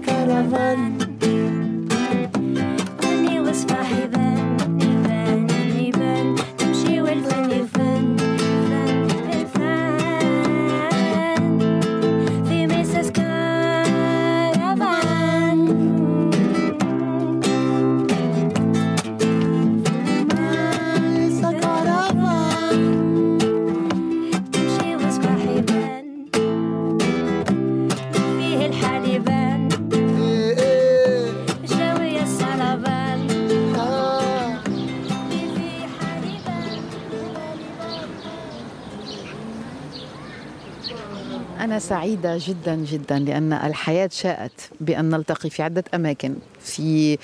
caravana. 0.00 1.05
سعيدة 41.88 42.38
جدا 42.40 42.74
جدا 42.74 43.18
لأن 43.18 43.52
الحياة 43.52 44.10
شاءت 44.12 44.60
بأن 44.80 45.10
نلتقي 45.10 45.50
في 45.50 45.62
عدة 45.62 45.84
أماكن. 45.94 46.34
في 46.66 47.18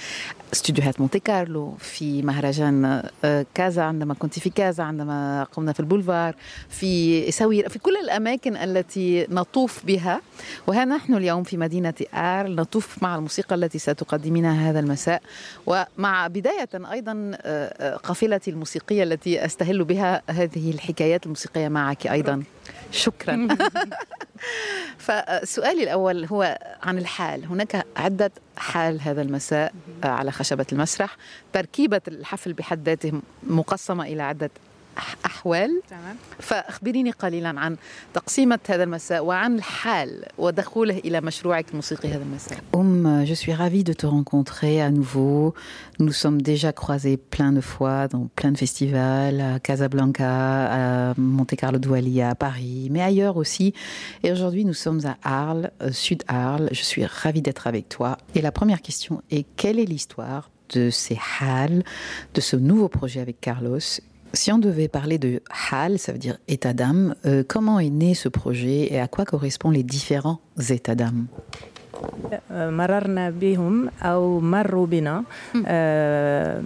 استوديوهات 0.53 1.01
مونتي 1.01 1.19
كارلو 1.19 1.75
في 1.79 2.23
مهرجان 2.23 3.03
آه، 3.25 3.47
كازا 3.55 3.83
عندما 3.83 4.15
كنت 4.15 4.39
في 4.39 4.51
كازا 4.51 4.83
عندما 4.83 5.45
قمنا 5.53 5.73
في 5.73 5.81
البولفار 5.81 6.35
في 6.69 7.31
الصويرة 7.31 7.69
في 7.69 7.79
كل 7.79 7.97
الأماكن 7.97 8.57
التي 8.57 9.27
نطوف 9.31 9.85
بها. 9.87 10.21
وها 10.67 10.85
نحن 10.85 11.15
اليوم 11.15 11.43
في 11.43 11.57
مدينة 11.57 11.95
آرل 12.15 12.49
نطوف 12.49 13.03
مع 13.03 13.17
الموسيقى 13.17 13.55
التي 13.55 13.79
ستقدمينها 13.79 14.71
هذا 14.71 14.81
المساء. 14.81 15.23
ومع 15.67 16.27
بداية 16.27 16.69
أيضا 16.75 17.31
آه، 17.35 17.95
آه، 17.95 17.97
قافلتي 17.97 18.51
الموسيقية 18.51 19.03
التي 19.03 19.45
أستهل 19.45 19.85
بها 19.85 20.23
هذه 20.31 20.71
الحكايات 20.71 21.25
الموسيقية 21.25 21.69
معك 21.69 22.07
أيضا. 22.07 22.43
شكرا. 22.93 23.49
فسؤالي 25.07 25.83
الأول 25.83 26.25
هو 26.25 26.59
عن 26.83 26.99
الحال. 26.99 27.45
هناك 27.47 27.87
عدة 27.97 28.33
حال 28.57 29.01
هذا 29.01 29.23
المساء 29.23 29.75
على 30.05 30.33
خشبة 30.33 30.67
المسرح. 30.73 31.17
تركيبة 31.53 32.01
الحفل 32.09 32.53
بحد 32.53 32.89
ذاته 32.89 33.13
مقسمة 33.43 34.05
إلى 34.05 34.23
عدة 34.23 34.51
أحوال 35.26 35.82
تمام 35.90 36.16
فأخبريني 36.40 37.12
قليلا 37.12 37.60
عن 37.60 37.78
تقسيمة 38.14 38.60
هذا 38.70 38.84
المساء 38.84 39.26
وعن 39.26 39.56
الحال 39.56 40.26
ودخوله 40.38 40.98
إلى 40.98 41.22
مشروعك 41.22 41.70
الموسيقي 41.70 42.10
هذا 42.10 42.24
المساء 42.24 42.58
Oum, 42.76 43.26
je 43.26 43.34
suis 43.34 43.54
ravie 43.54 43.84
de 43.84 43.94
te 43.94 44.06
rencontrer 44.06 44.82
à 44.82 44.92
nouveau. 44.92 45.54
Nous 46.00 46.12
sommes 46.12 46.42
déjà 46.42 46.72
croisés 46.74 47.18
plein 47.18 47.52
de 47.52 47.62
fois 47.62 48.08
dans 48.08 48.28
plein 48.36 48.52
de 48.52 48.58
festivals, 48.58 49.42
à 49.42 49.60
Casablanca, 49.60 51.12
à 51.12 51.14
Monte 51.18 51.56
Carlo 51.56 51.80
Douali, 51.80 52.22
à 52.22 52.36
Paris, 52.36 52.90
mais 52.92 53.02
ailleurs 53.02 53.38
aussi. 53.38 53.74
Et 54.24 54.32
aujourd'hui, 54.32 54.64
nous 54.66 54.74
sommes 54.74 55.02
à 55.06 55.18
Arles, 55.24 55.72
euh, 55.82 55.92
sud 55.92 56.24
Arles. 56.28 56.70
Je 56.72 56.84
suis 56.84 57.06
ravie 57.06 57.42
d'être 57.42 57.68
avec 57.68 57.90
toi. 57.90 58.18
Et 58.36 58.42
la 58.42 58.52
première 58.52 58.82
question 58.82 59.22
est 59.32 59.46
quelle 59.56 59.80
est 59.80 59.86
l'histoire 59.86 60.50
de 60.74 60.90
ces 60.90 61.18
halles, 61.40 61.84
de 62.34 62.42
ce 62.42 62.56
nouveau 62.56 62.90
projet 62.90 63.22
avec 63.22 63.40
Carlos 63.40 63.80
si 64.34 64.52
on 64.52 64.60
devait 64.60 64.88
parler 65.00 65.18
de 65.18 65.42
HAL, 65.72 65.98
ça 66.00 66.12
veut 66.12 66.18
dire 66.20 66.38
état 66.48 66.74
d'âme, 66.74 67.16
euh, 67.26 67.44
comment 67.48 67.80
est 67.80 67.90
né 67.90 68.14
ce 68.14 68.30
projet 68.30 68.94
et 68.94 69.00
à 69.00 69.08
quoi 69.08 69.26
correspondent 69.26 69.74
les 69.74 69.84
différents 69.84 70.40
états 70.70 70.96
d'âme 70.96 71.26
مررنا 72.52 73.30
بهم 73.30 73.90
او 74.02 74.40
مروا 74.40 74.86
بنا 74.86 75.24
آه، 75.68 76.60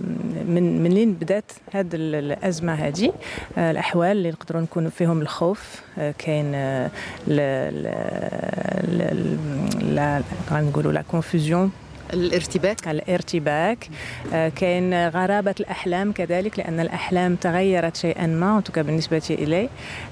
من 0.48 0.84
منين 0.84 1.14
بدات 1.14 1.52
هذه 1.74 1.90
الازمه 1.96 2.74
هذه 2.74 3.14
آه، 3.58 3.72
الاحوال 3.72 4.12
اللي 4.18 4.30
نقدروا 4.32 4.62
نكونوا 4.62 4.90
فيهم 4.90 5.22
الخوف 5.22 5.82
آه، 5.98 6.12
كاين 6.18 6.52
آه، 6.56 6.92
ل- 7.28 7.74
ل- 7.84 8.98
ل- 8.98 9.96
لا 9.96 10.22
غنقولوا 10.52 10.92
لا 10.92 11.02
كونفوزيون 11.02 11.72
الارتباك. 12.13 12.89
الارتباك. 12.89 13.89
آه، 14.35 14.49
كاين 14.49 15.09
غرابة 15.09 15.55
الأحلام 15.61 16.13
كذلك 16.13 16.59
لأن 16.59 16.81
الأحلام 16.81 17.35
تغيرت 17.37 17.97
شيئا 17.97 18.27
ما 18.27 18.57
بالنسبة 18.83 19.23
إلي. 19.31 19.69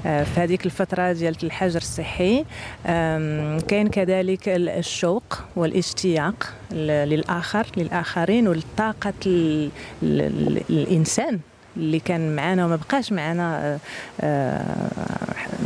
آه، 0.07 0.25
في 0.25 0.41
هذيك 0.41 0.67
الفترة 0.67 1.13
ديال 1.13 1.37
الحجر 1.43 1.77
الصحي 1.81 2.45
آم، 2.87 3.59
كاين 3.61 3.89
كذلك 3.89 4.49
ال- 4.49 4.69
الشوق 4.69 5.39
والاشتياق 5.57 6.53
للآخر 6.73 7.67
للآخرين 7.77 8.49
والطاقة 8.49 9.13
ال- 9.27 9.71
ال- 10.03 10.21
ال- 10.21 10.63
الإنسان. 10.71 11.41
اللي 11.78 12.00
كان 12.00 12.36
معنا 12.36 12.66
وما 12.66 12.76
بقاش 12.76 13.12
معنا 13.12 13.66
آه، 13.66 13.80
آه، 14.22 14.90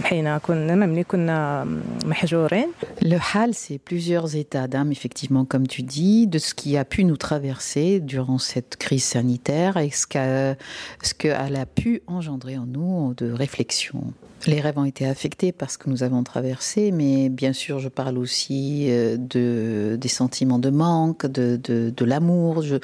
حين 0.04 0.38
كنا 0.38 0.76
ملي 0.76 1.04
كنا 1.04 1.68
محجورين 2.06 2.68
Le 3.02 3.18
HAL, 3.18 3.54
c'est 3.54 3.80
plusieurs 3.80 4.36
états 4.36 4.68
d'âme, 4.68 4.92
effectivement, 4.92 5.46
comme 5.46 5.68
tu 5.68 5.82
dis, 5.82 6.28
de 6.28 6.40
ce 6.40 6.54
qui 6.54 6.78
a 6.78 6.86
pu 6.86 7.04
nous 7.04 7.18
traverser 7.18 8.00
durant 8.00 8.38
cette 8.38 8.78
crise 8.78 9.04
sanitaire 9.04 9.78
et 9.78 9.90
ce 9.90 10.06
qu'elle 10.08 10.58
ce 11.02 11.14
qu'elle 11.14 11.56
a 11.56 11.66
pu 11.66 12.02
engendrer 12.08 12.58
en 12.58 12.66
nous 12.66 13.14
de 13.16 13.32
réflexion. 13.32 14.14
Les 14.54 14.60
rêves 14.66 14.78
ont 14.78 14.90
été 14.94 15.04
affectés 15.16 15.52
par 15.54 15.72
ce 15.72 15.78
que 15.82 15.88
nous 15.90 16.02
avons 16.08 16.22
traversé, 16.34 16.92
mais 16.92 17.30
bien 17.30 17.54
sûr, 17.54 17.76
je 17.80 17.88
parle 18.02 18.18
aussi 18.18 18.88
euh, 18.90 19.16
de, 19.34 19.96
des 20.04 20.10
sentiments 20.22 20.60
de 20.68 20.70
manque, 20.70 21.26
de, 21.38 21.48
de, 21.68 21.78
de 22.00 22.06
l'amour. 22.12 22.62
Je, 22.70 22.76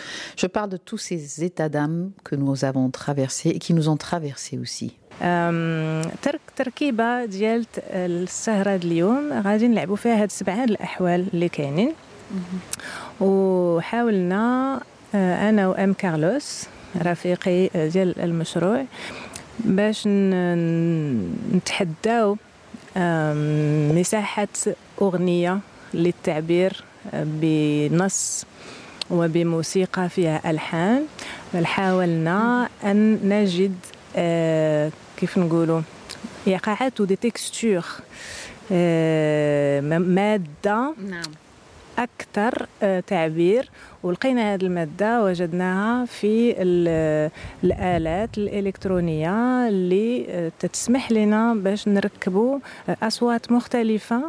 je 0.42 0.48
parle 0.48 0.70
de 0.70 0.78
tous 0.78 0.98
ces 1.10 1.44
états 1.50 1.68
d'âme 1.76 2.12
que 2.24 2.36
nous 2.44 2.64
avons 2.70 2.90
traversés 3.02 3.50
et 3.56 3.60
qui 3.60 3.74
nous 3.74 3.88
ont 3.94 3.98
traversés 3.98 4.58
aussi. 4.58 4.92
أم، 5.22 6.02
ترك 6.22 6.40
تركيبه 6.56 7.26
ديال 7.26 7.66
ت- 7.66 7.84
السهره 7.94 8.76
د 8.76 8.84
اليوم 8.86 9.34
غادي 9.46 9.68
نلعبوا 9.68 9.96
فيها 9.96 10.16
هاد 10.22 10.24
السبعه 10.30 10.66
د 10.66 10.70
الاحوال 10.70 11.26
اللي 11.34 11.50
كاينين 11.50 11.92
وحاولنا 13.22 14.82
آه، 15.16 15.50
انا 15.50 15.68
وام 15.68 15.94
كارلوس 15.94 16.66
رفيقي 17.02 17.70
آه، 17.76 17.88
ديال 17.88 18.20
المشروع 18.20 18.86
باش 19.61 20.07
نتحداو 21.55 22.37
آم، 22.97 23.99
مساحة 23.99 24.49
أغنية 25.03 25.59
للتعبير 25.95 26.85
آه، 27.15 27.25
بنص 27.27 28.45
وبموسيقى 29.11 30.09
فيها 30.09 30.51
ألحان. 30.51 31.03
بل 31.55 31.67
حاولنا 31.67 32.69
أن 32.85 33.19
نجد 33.29 33.75
آه، 34.17 34.91
كيف 35.17 35.39
نقولوا 35.39 35.81
إيقاعات 36.47 37.01
ودي 37.01 37.17
تكستور 37.17 37.85
آه، 38.73 39.81
م- 39.81 40.03
مادة 40.03 40.95
نعم. 41.09 41.23
أكثر 41.99 42.67
آه، 42.83 43.01
تعبير. 43.01 43.71
ولقينا 44.03 44.55
هذه 44.55 44.63
المادة 44.63 45.25
وجدناها 45.25 46.05
في 46.05 46.55
ال- 46.63 47.31
الآلات 47.65 48.39
الإلكترونية 48.39 49.69
اللي 49.69 50.27
آه، 50.29 50.53
تتسمح 50.59 51.13
لنا 51.13 51.55
باش 51.55 51.89
نركبوا 51.89 52.59
آه، 52.89 52.97
أصوات 53.03 53.53
مختلفة 53.53 54.23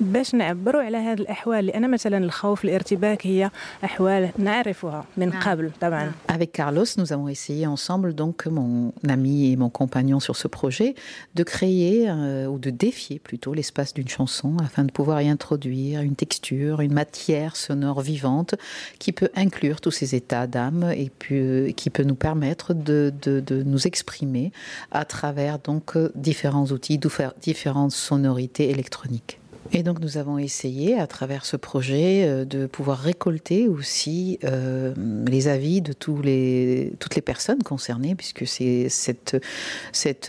باش 0.00 0.34
نعبروا 0.34 0.82
على 0.82 0.96
هذه 0.96 1.20
الاحوال 1.20 1.66
لان 1.66 1.90
مثلا 1.90 2.18
الخوف 2.18 2.64
الارتباك 2.64 3.26
هي 3.26 3.50
احوال 3.84 4.30
نعرفها 4.38 5.04
من 5.16 5.28
نعم. 5.28 5.42
قبل 5.42 5.70
طبعا 5.80 6.12
Avec 6.28 6.52
Carlos, 6.52 6.84
nous 6.98 7.12
avons 7.14 7.28
essayé 7.28 7.66
ensemble, 7.66 8.14
donc 8.14 8.46
mon 8.46 8.92
ami 9.08 9.52
et 9.52 9.56
mon 9.56 9.70
compagnon 9.70 10.20
sur 10.20 10.36
ce 10.36 10.48
projet, 10.48 10.94
de 11.34 11.42
créer 11.42 12.10
euh, 12.10 12.46
ou 12.46 12.58
de 12.58 12.68
défier 12.70 13.18
plutôt 13.18 13.54
l'espace 13.54 13.94
d'une 13.94 14.08
chanson 14.08 14.50
afin 14.62 14.84
de 14.84 14.92
pouvoir 14.92 15.22
y 15.22 15.28
introduire 15.30 16.02
une 16.02 16.14
texture, 16.24 16.82
une 16.82 16.92
matière 16.92 17.56
sonore 17.56 18.00
vivante 18.02 18.54
qui 18.98 19.12
peut 19.12 19.30
inclure 19.34 19.80
tous 19.80 19.92
ces 20.00 20.14
états 20.14 20.46
d'âme 20.46 20.84
et 20.94 21.10
puis, 21.20 21.36
euh, 21.38 21.70
qui 21.72 21.88
peut 21.88 22.04
nous 22.10 22.20
permettre 22.28 22.74
de, 22.74 23.14
de- 23.22 23.40
de 23.40 23.62
nous 23.62 23.86
exprimer 23.86 24.52
à 24.92 25.04
travers 25.06 25.58
donc 25.58 25.96
euh, 25.96 26.12
différents 26.14 26.66
outils, 26.66 26.98
diffé- 26.98 27.32
différentes 27.40 27.92
sonorités 27.92 28.68
électroniques. 28.68 29.39
Et 29.73 29.83
donc 29.83 30.01
nous 30.01 30.17
avons 30.17 30.37
essayé 30.37 30.99
à 30.99 31.07
travers 31.07 31.45
ce 31.45 31.55
projet 31.55 32.25
euh, 32.25 32.43
de 32.43 32.65
pouvoir 32.65 32.99
récolter 32.99 33.69
aussi 33.69 34.37
euh, 34.43 34.93
les 35.25 35.47
avis 35.47 35.81
de 35.81 35.93
toutes 35.93 36.25
les 36.25 37.21
personnes 37.23 37.63
concernées, 37.63 38.15
puisque 38.15 38.45
cette, 38.45 39.39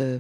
euh, 0.01 0.19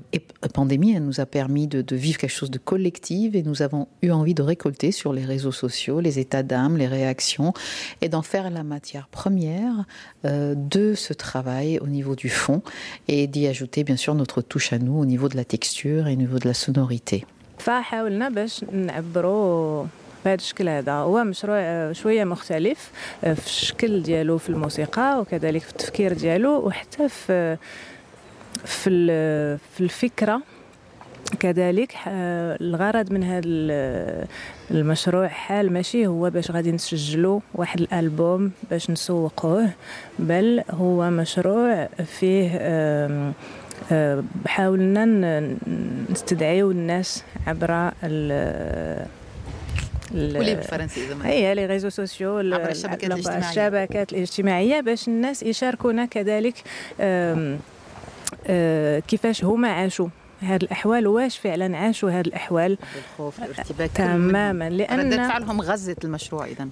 pandémie 0.53 0.99
nous 0.99 1.21
a 1.21 1.27
permis 1.27 1.69
de, 1.69 1.95
vivre 1.95 2.19
quelque 2.19 2.31
chose 2.31 2.51
de 2.51 2.59
collectif 2.59 3.37
et 3.37 3.45
nous 3.45 3.63
avons 3.63 3.87
eu 4.03 4.11
envie 4.11 4.35
de 4.35 4.43
récolter 4.43 4.91
sur 4.91 5.13
les 5.13 5.25
réseaux 5.25 5.53
sociaux 5.53 6.01
les 6.01 6.19
états 6.19 6.43
d'âme, 6.43 6.77
les 6.77 6.89
réactions 6.89 7.53
et 8.01 8.09
d'en 8.09 8.23
faire 8.23 8.51
la 8.51 8.65
matière 8.65 9.09
première 9.09 9.85
de 10.25 10.95
ce 10.95 11.13
travail 11.13 11.79
au 11.81 11.87
niveau 11.87 12.17
du 12.17 12.29
fond 12.29 12.63
et 13.09 13.27
d'y 13.27 13.47
ajouter 13.47 13.85
bien 13.85 13.97
sûr 13.97 14.15
notre 14.15 14.43
touche 14.43 14.73
à 14.73 14.79
nous 14.79 14.99
au 14.99 15.05
niveau 15.05 15.29
de 15.29 15.37
la 15.37 15.45
texture 15.45 16.09
et 16.09 16.15
au 16.15 16.17
niveau 16.17 16.39
de 16.39 16.49
la 16.49 16.55
sonorité. 16.55 17.25
فحاولنا 17.63 18.29
باش 18.29 18.65
نعبروا 18.73 19.85
بهذا 20.25 20.35
الشكل 20.35 20.69
هذا. 20.69 20.93
هو 20.93 21.25
مشروع 21.25 21.57
آه، 21.59 21.93
شوية 21.93 22.25
مختلف 22.25 22.91
آه، 23.25 23.35
في 23.35 23.47
الشكل 23.47 24.03
ديالو 24.03 24.39
في 24.39 24.49
الموسيقى 24.49 25.21
وكذلك 25.21 25.63
في 25.63 25.71
التفكير 25.71 26.13
ديالو 26.13 26.67
وحتى 26.67 27.09
في 27.09 27.57
في 28.65 29.59
في 29.75 29.81
الفكرة. 29.81 30.43
كذلك 31.41 31.95
الغرض 32.07 33.13
من 33.13 33.25
هذا 33.25 33.47
المشروع 34.71 35.29
حال 35.29 35.73
ماشي 35.73 36.07
هو 36.07 36.31
باش 36.31 36.51
غادي 36.51 36.73
نسجلوا 36.73 37.41
واحد 37.55 37.81
الألبوم 37.81 38.53
باش 38.71 38.91
نسوقوه 38.91 39.71
بل 40.19 40.63
هو 40.71 41.11
مشروع 41.11 41.89
فيه 42.05 42.49
حاولنا 44.47 45.05
نستدعيو 46.11 46.71
الناس 46.71 47.25
عبر 47.47 47.93
قولي 50.13 50.55
بالفرنسي 50.55 51.07
إذا 51.07 51.17
هي 51.25 51.55
les 51.55 51.67
réseaux 51.67 51.89
sociaux 51.89 52.39
عبر 52.39 52.71
الشبكات 52.71 53.05
الاجتماعية. 53.05 53.51
الشبكات 53.51 54.13
الاجتماعية 54.13 54.81
باش 54.81 55.09
الناس 55.09 55.43
يشاركونا 55.43 56.05
كذلك 56.05 56.55
كيفاش 59.09 59.45
هما 59.45 59.69
عاشوا 59.69 60.09
هذه 60.41 60.63
الأحوال 60.63 61.07
واش 61.07 61.39
فعلا 61.39 61.77
عاشوا 61.77 62.11
هذه 62.11 62.21
الأحوال. 62.21 62.79
الخوف 62.99 63.43
الارتباك 63.43 63.91
تماما 63.91 64.71
لأن 64.71 65.01
ردة 65.01 65.29
فعلهم 65.29 65.61
غزت 65.61 66.05
المشروع 66.05 66.47
اذا 66.47 66.69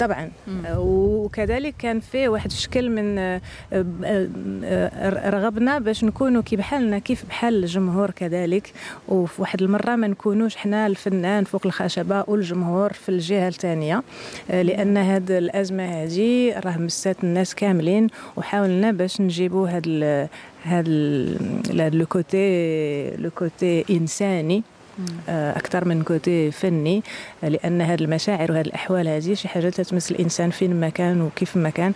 طبعا. 0.00 0.30
وكذلك 0.76 1.74
كان 1.78 2.00
فيه 2.00 2.28
واحد 2.28 2.50
الشكل 2.50 2.90
من 2.90 3.18
آه، 3.18 3.40
آه، 3.72 5.30
رغبنا 5.30 5.78
باش 5.78 6.04
نكونوا 6.04 6.42
كي 6.42 6.56
بحالنا 6.56 6.98
كيف 6.98 7.24
بحال 7.28 7.54
الجمهور 7.54 8.10
كذلك. 8.10 8.72
وفي 9.08 9.42
واحد 9.42 9.62
المرة 9.62 9.96
ما 9.96 10.06
نكونوش 10.06 10.56
حنا 10.56 10.86
الفنان 10.86 11.44
فوق 11.44 11.66
الخشبة 11.66 12.24
والجمهور 12.26 12.92
في 12.92 13.08
الجهة 13.08 13.48
الثانية. 13.48 14.02
آه، 14.50 14.62
لأن 14.62 14.96
هذه 14.96 15.38
الأزمة 15.38 15.84
هذه 15.84 16.58
راه 16.58 16.78
مست 16.78 17.16
الناس 17.24 17.54
كاملين 17.54 18.06
وحاولنا 18.36 18.92
باش 18.92 19.20
نجيبوا 19.20 19.68
هذا 19.68 20.28
هذا 20.62 21.88
le 21.88 22.06
côté 22.06 23.16
le 23.16 23.30
côté 23.30 23.84
إنساني. 23.90 24.56
آه، 24.56 24.81
أكثر 25.28 25.88
من 25.88 26.02
côté 26.02 26.50
فني 26.50 27.02
لأن 27.42 27.80
هذه 27.80 28.00
المشاعر 28.00 28.52
وهذه 28.52 28.66
الأحوال 28.66 29.08
هذه 29.08 29.34
شي 29.34 29.48
حاجة 29.48 29.68
تتمس 29.68 30.10
الإنسان 30.10 30.50
فين 30.50 30.80
ما 30.80 30.88
كان 30.88 31.20
وكيف 31.20 31.56
ما 31.56 31.70
كان. 31.70 31.92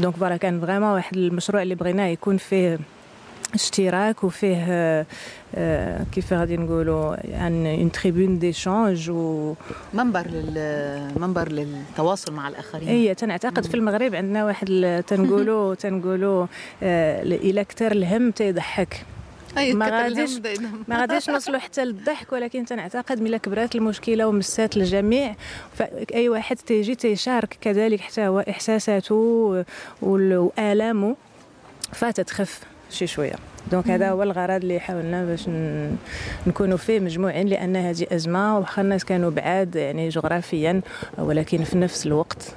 donc 0.00 0.16
voilà 0.16 0.36
كان 0.36 0.60
vraiment 0.60 0.90
واحد 0.90 1.16
المشروع 1.16 1.62
اللي 1.62 1.74
بغيناه 1.74 2.06
يكون 2.06 2.36
فيه 2.36 2.78
اشتراك 3.54 4.24
وفيه 4.24 4.64
آه، 5.54 6.04
كيف 6.12 6.32
غادي 6.32 6.56
نقولوا 6.56 7.16
يعني 7.24 7.80
une 7.80 7.92
tribune 7.92 8.38
d'échange 8.38 9.10
و 9.10 9.54
منبر 9.94 10.26
لل 10.26 11.12
منبر 11.16 11.48
للتواصل 11.48 12.32
مع 12.32 12.48
الآخرين. 12.48 12.88
هي 12.88 13.14
تنعتقد 13.14 13.66
في 13.66 13.74
المغرب 13.74 14.14
عندنا 14.14 14.44
واحد 14.44 15.02
تنقولوا 15.06 15.74
تنقولوا 15.74 16.46
آه، 16.82 17.22
إلى 17.22 17.64
كثر 17.64 17.92
الهم 17.92 18.30
تيضحك. 18.30 19.04
ما 19.56 20.02
غاديش 20.02 20.40
ما 20.88 20.98
غاديش 21.00 21.30
نوصلوا 21.30 21.58
حتى 21.58 21.84
للضحك 21.84 22.32
ولكن 22.32 22.64
تنعتقد 22.64 23.20
ملي 23.20 23.38
كبرات 23.38 23.74
المشكلة 23.74 24.26
ومسات 24.26 24.76
الجميع. 24.76 25.34
فاي 25.74 26.28
واحد 26.28 26.56
تيجي 26.56 26.94
تيشارك 26.94 27.58
كذلك 27.60 28.00
حتى 28.00 28.26
هو 28.26 28.40
إحساساته 28.40 29.64
وآلامه 30.02 31.16
فتتخف 31.92 32.60
شي 32.90 33.06
شوية. 33.06 33.34
donc 33.72 33.90
هذا 33.90 34.10
هو 34.10 34.22
الغرض 34.22 34.60
اللي 34.62 34.80
حاولنا 34.80 35.24
باش 35.24 35.48
نكونوا 36.46 36.76
فيه 36.76 37.00
مجموعين 37.00 37.46
لأن 37.46 37.76
هذه 37.76 38.06
أزمة 38.12 38.58
واخا 38.58 38.82
الناس 38.82 39.04
كانوا 39.04 39.30
بعاد 39.30 39.76
يعني 39.76 40.08
جغرافيا 40.08 40.80
ولكن 41.18 41.64
في 41.64 41.78
نفس 41.78 42.06
الوقت 42.06 42.54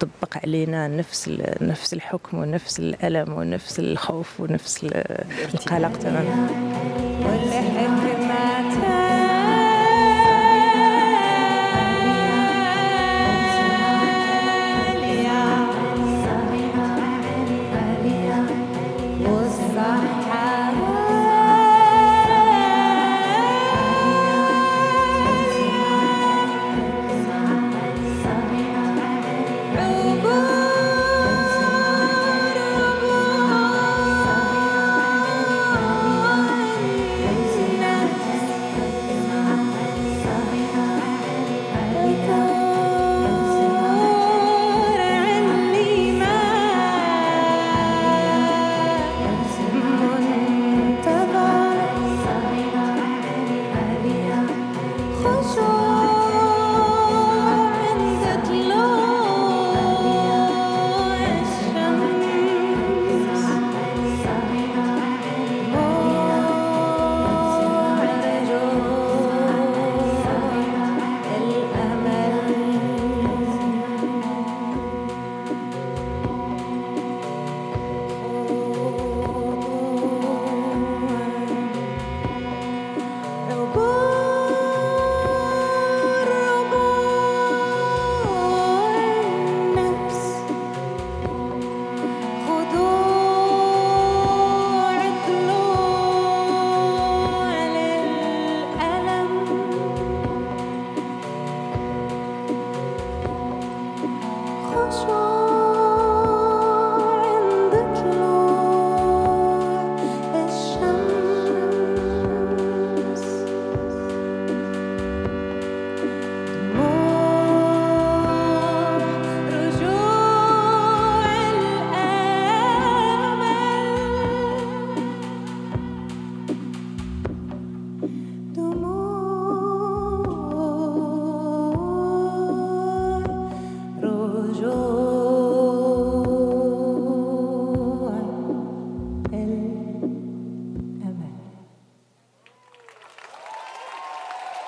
طبق 0.00 0.36
علينا 0.44 0.88
نفس 0.88 1.30
نفس 1.60 1.94
الحكم 1.94 2.38
ونفس 2.38 2.78
الألم 2.78 3.32
ونفس 3.32 3.78
الخوف 3.78 4.40
ونفس 4.40 4.84
القلق 5.54 5.98
تماما. 5.98 6.48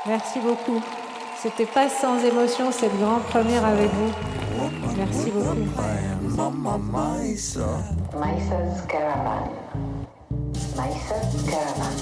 Merci 0.09 0.41
beaucoup. 0.41 0.83
C'était 1.37 1.67
pas 1.67 1.91
sans 1.91 2.19
émotion 2.25 2.73
cette 2.73 2.99
grande 2.99 3.23
première 3.25 3.65
avec 3.65 3.91
vous. 3.93 4.11
Merci 4.97 5.31
beaucoup. 5.31 5.55
Maïsa. 6.91 7.67
Maïsa's 8.19 8.87
Caravan. 8.89 9.51
Maïsa's 10.77 11.37
Caravan. 11.45 11.93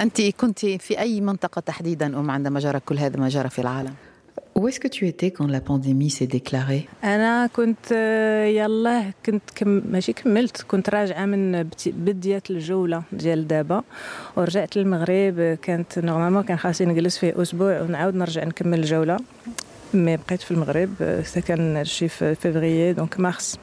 أنت 0.00 0.22
كنت 0.22 0.58
في 0.58 0.98
أي 0.98 1.20
منطقة 1.20 1.60
تحديدا 1.60 2.06
أم 2.06 2.30
عندما 2.30 2.60
جرى 2.60 2.80
كل 2.80 2.98
هذا 2.98 3.20
ما 3.20 3.28
جرى 3.28 3.50
في 3.50 3.58
العالم؟ 3.58 3.94
Où 4.58 4.68
est-ce 4.68 4.80
que 4.80 4.88
tu 4.88 5.06
étais 5.06 5.30
quand 5.30 5.46
la 5.46 5.60
pandémie 5.60 6.10
s'est 6.10 6.26
déclarée 6.26 6.88
أنا 7.04 7.46
كنت 7.46 7.92
يلاه 8.46 9.04
كنت 9.26 9.42
كم 9.54 9.82
ماشي 9.90 10.12
كملت 10.12 10.62
كنت 10.62 10.90
راجعة 10.90 11.26
من 11.26 11.68
بديت 11.86 12.50
الجولة 12.50 13.02
ديال 13.12 13.48
دابا 13.48 13.82
ورجعت 14.36 14.76
للمغرب 14.76 15.58
كانت 15.62 15.98
normalement 15.98 16.42
كان 16.42 16.58
خاصني 16.58 16.86
نجلس 16.86 17.18
فيه 17.18 17.42
أسبوع 17.42 17.80
ونعاود 17.80 18.14
نرجع 18.14 18.44
نكمل 18.44 18.78
الجولة 18.78 19.16
mais 19.94 20.16
بقيت 20.16 20.42
في 20.42 20.50
المغرب 20.50 20.94
آه، 21.02 21.40
كان 21.48 21.84
شي 21.84 22.08
في 22.08 22.34
février 22.34 22.92
donc 22.92 23.20
mars 23.20 23.58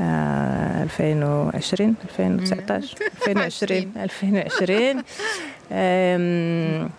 آه، 0.00 0.82
2020 0.82 1.94
2019 2.04 2.96
2020 3.28 3.92
2020 3.96 5.02
آم، 5.72 6.90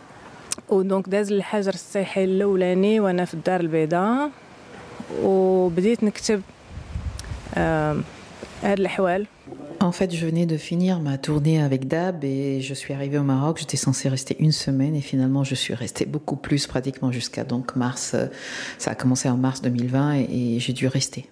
ودونك 0.69 1.09
داز 1.09 1.31
الحجر 1.31 1.73
الصحي 1.73 2.23
الأولاني 2.23 2.99
وأنا 2.99 3.25
في 3.25 3.33
الدار 3.33 3.59
البيضاء 3.59 4.29
وبديت 5.21 6.03
نكتب 6.03 6.41
هاد 7.57 8.03
الأحوال. 8.79 9.25
En 9.82 9.92
fait, 9.98 10.10
je 10.18 10.22
venais 10.26 10.46
de 10.54 10.58
finir 10.70 10.94
ma 11.08 11.16
tournée 11.26 11.58
avec 11.68 11.80
Dab 11.94 12.16
et 12.24 12.60
je 12.68 12.74
suis 12.80 12.92
arrivée 12.98 13.18
au 13.18 13.22
Maroc. 13.34 13.54
J'étais 13.62 13.76
censée 13.86 14.08
rester 14.16 14.34
une 14.46 14.54
semaine 14.66 14.94
et 15.00 15.00
finalement, 15.12 15.44
je 15.44 15.54
suis 15.54 15.74
restée 15.84 16.06
beaucoup 16.14 16.38
plus, 16.46 16.62
pratiquement 16.66 17.10
jusqu'à 17.18 17.44
donc 17.52 17.66
mars. 17.76 18.04
euh, 18.14 18.26
Ça 18.78 18.88
a 18.90 18.96
commencé 19.02 19.26
en 19.28 19.36
mars 19.36 19.58
2020 19.62 20.14
et, 20.16 20.56
et 20.56 20.60
j'ai 20.60 20.72
dû 20.72 20.86
rester. 20.88 21.24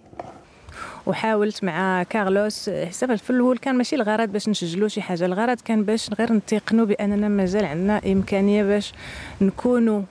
وحاولت 1.07 1.65
مع 1.65 2.03
كارلوس 2.03 2.71
حسب 2.71 3.15
في 3.15 3.31
الاول 3.31 3.59
كان 3.59 3.75
ماشي 3.75 3.97
الغرض 3.97 4.29
باش 4.29 4.49
نسجلوا 4.49 4.89
شي 4.89 5.01
حاجه 5.01 5.27
الغرض 5.27 5.61
كان 5.61 5.85
باش 5.85 6.11
غير 6.19 6.33
نتيقنوا 6.33 6.85
باننا 6.87 7.29
مازال 7.29 7.65
عندنا 7.65 8.01
امكانيه 8.13 8.63
باش 8.63 8.93
نكونوا 9.41 10.03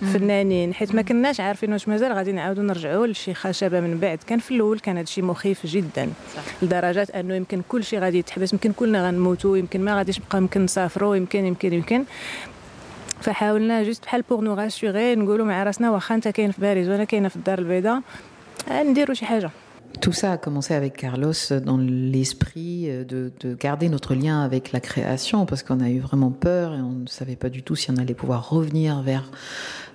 فنانين 0.00 0.74
حيت 0.74 0.94
ما 0.94 1.02
كناش 1.02 1.40
عارفين 1.40 1.72
واش 1.72 1.88
مازال 1.88 2.12
غادي 2.12 2.32
نعاودوا 2.32 2.62
نرجعوا 2.62 3.06
لشي 3.06 3.34
خشبة 3.34 3.80
من 3.80 3.98
بعد. 3.98 4.18
كان 4.26 4.38
في 4.38 4.54
الأول 4.54 4.78
كان 4.78 4.96
هادشي 4.96 5.22
مخيف 5.22 5.66
جدا 5.66 6.08
صح. 6.36 6.42
لدرجة 6.62 7.06
أنه 7.14 7.34
يمكن 7.34 7.62
كل 7.68 7.84
شيء 7.84 7.98
غادي 7.98 8.18
يتحبس 8.18 8.52
يمكن 8.52 8.72
كلنا 8.72 9.06
غنموتوا 9.06 9.56
يمكن 9.56 9.80
ما 9.80 9.96
غاديش 9.96 10.20
نبقى 10.20 10.38
يمكن 10.38 10.64
نسافروا 10.64 11.16
يمكن 11.16 11.46
يمكن 11.46 11.72
يمكن. 11.72 12.04
فحاولنا 13.20 13.82
جوست 13.82 14.04
بحال 14.04 14.22
بوغ 14.22 14.40
نو 14.40 14.54
راسيغي 14.54 15.14
نقولوا 15.14 15.46
مع 15.46 15.62
راسنا 15.62 15.90
واخا 15.90 16.14
أنت 16.14 16.28
كاين 16.28 16.50
في 16.50 16.60
باريس 16.60 16.88
وأنا 16.88 17.04
كاينة 17.04 17.28
في 17.28 17.36
الدار 17.36 17.58
البيضاء 17.58 18.02
آه، 18.70 18.82
نديروا 18.82 19.14
شي 19.14 19.26
حاجة. 19.26 19.50
Tout 20.00 20.12
ça 20.12 20.32
a 20.32 20.38
commencé 20.38 20.72
avec 20.72 20.96
Carlos 20.96 21.40
dans 21.68 21.80
l'esprit 22.16 22.88
de, 23.12 23.32
de 23.42 23.48
garder 23.66 23.88
notre 23.88 24.14
lien 24.14 24.36
avec 24.48 24.72
la 24.72 24.80
création 24.80 25.38
parce 25.46 25.62
qu'on 25.64 25.80
a 25.80 25.90
eu 25.90 26.00
vraiment 26.08 26.30
peur 26.30 26.68
et 26.76 26.80
on 26.90 26.94
ne 27.06 27.10
savait 27.18 27.40
pas 27.44 27.50
du 27.56 27.62
tout 27.66 27.76
si 27.80 27.90
on 27.90 27.96
allait 28.02 28.14
pouvoir 28.22 28.42
revenir 28.54 29.02
vers 29.10 29.26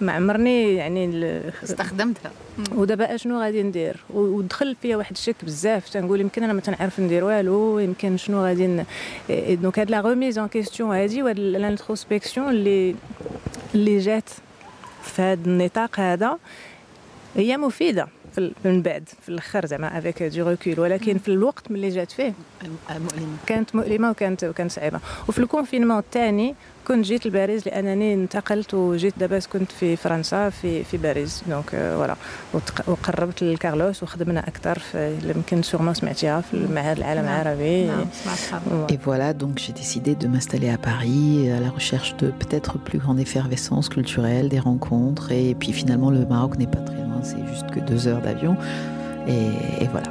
ما 0.00 0.12
عمرني 0.12 0.74
يعني 0.74 1.20
استخدمتها. 1.64 2.32
ودابا 2.72 3.14
اشنو 3.14 3.40
غادي 3.40 3.62
ندير؟ 3.62 3.96
ودخل 4.10 4.76
فيا 4.82 4.96
واحد 4.96 5.12
الشك 5.12 5.44
بزاف. 5.44 5.88
تنقول 5.88 6.20
يمكن 6.20 6.42
أنا 6.42 6.52
ما 6.52 6.60
تنعرف 6.60 7.00
ندير 7.00 7.24
والو 7.24 7.78
يمكن 7.78 8.16
شنو 8.16 8.44
غادي 8.44 8.66
ن... 8.66 8.84
إيه 9.30 9.54
donc 9.54 9.78
هاد 9.78 9.90
la 9.90 10.00
remise 10.00 10.38
en 10.38 10.48
question 10.48 10.96
هادي 10.96 11.22
وهاد 11.22 11.38
ال 11.38 11.46
introspection 11.46 12.48
اللي 12.50 12.94
اللي 13.74 13.98
جات 13.98 14.30
في 15.02 15.22
هذا 15.22 15.40
النطاق 15.46 16.00
هذا 16.00 16.38
هي 17.36 17.56
مفيدة 17.56 18.08
في 18.34 18.52
من 18.64 18.82
بعد 18.82 19.08
في 19.22 19.28
الأخر 19.28 19.66
زعما 19.66 19.98
avec 19.98 20.22
du 20.22 20.48
recul 20.48 20.80
ولكن 20.80 21.18
في 21.18 21.28
الوقت 21.28 21.70
ملي 21.70 21.88
جات 21.88 22.10
فيه 22.12 22.32
مؤلمة 22.90 23.36
كانت 23.46 23.74
مؤلمة 23.74 24.10
وكانت 24.10 24.44
وكانت 24.44 24.70
صعيبة. 24.72 25.00
وفي 25.28 25.38
الكونفينمون 25.38 25.98
الثاني 25.98 26.54
كنت 26.89 27.05
جيت 27.05 27.25
لباريس 27.27 27.67
لانني 27.67 28.13
انتقلت 28.13 28.73
وجيت 28.73 29.13
دابا 29.19 29.39
كنت 29.39 29.71
في 29.71 29.95
فرنسا 29.95 30.49
في 30.49 30.83
في 30.83 30.97
باريس 30.97 31.43
دونك 31.47 31.75
آه، 31.75 31.95
فوالا 31.95 32.15
وتق- 32.53 32.89
وقربت 32.89 33.43
لكارلوس 33.43 34.03
وخدمنا 34.03 34.47
اكثر 34.47 34.79
في 34.79 34.97
اللي 35.21 35.33
يمكن 35.35 35.61
سورمون 35.61 35.93
سمعتيها 35.93 36.41
في 36.41 36.53
المعهد 36.53 36.97
العالم 36.97 37.23
العربي 37.23 37.85
نعم 37.87 38.05
سمعتها 38.13 38.87
Et 38.91 38.97
voilà, 39.07 39.33
donc 39.43 39.57
j'ai 39.63 39.73
décidé 39.73 40.15
de 40.23 40.27
m'installer 40.27 40.69
à 40.69 40.77
Paris 40.77 41.51
à 41.57 41.59
la 41.59 41.69
recherche 41.69 42.15
de 42.21 42.27
peut-être 42.41 42.77
plus 42.87 42.99
grande 42.99 43.19
effervescence 43.19 43.89
culturelle, 43.89 44.47
des 44.55 44.59
rencontres. 44.69 45.31
Et 45.31 45.55
puis 45.61 45.73
finalement, 45.81 46.11
le 46.17 46.23
Maroc 46.33 46.51
n'est 46.59 46.71
pas 46.77 46.83
très 46.89 47.01
loin, 47.07 47.19
c'est 47.29 47.43
juste 47.53 47.67
que 47.73 47.79
deux 47.91 48.01
heures 48.07 48.21
d'avion. 48.27 48.53
Et, 49.27 49.83
et 49.83 49.87
voilà. 49.93 50.09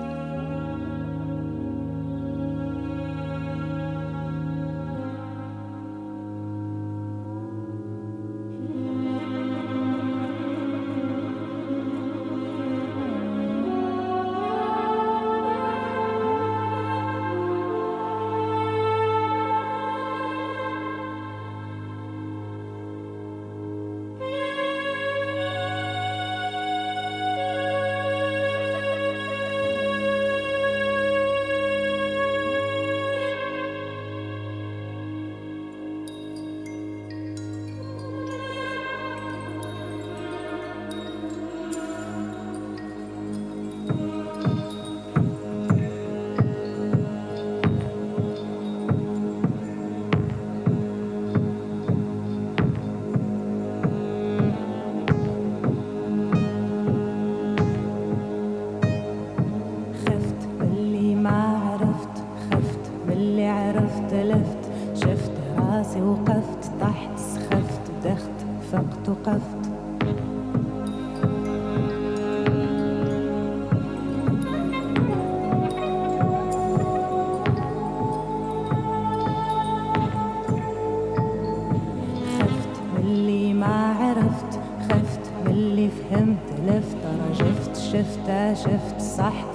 شفت 88.58 89.00
شفت 89.00 89.47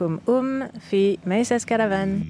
معكم 0.00 0.18
أم 0.28 0.68
في 0.90 1.18
ميساس 1.26 1.66
كرفان 1.66 2.22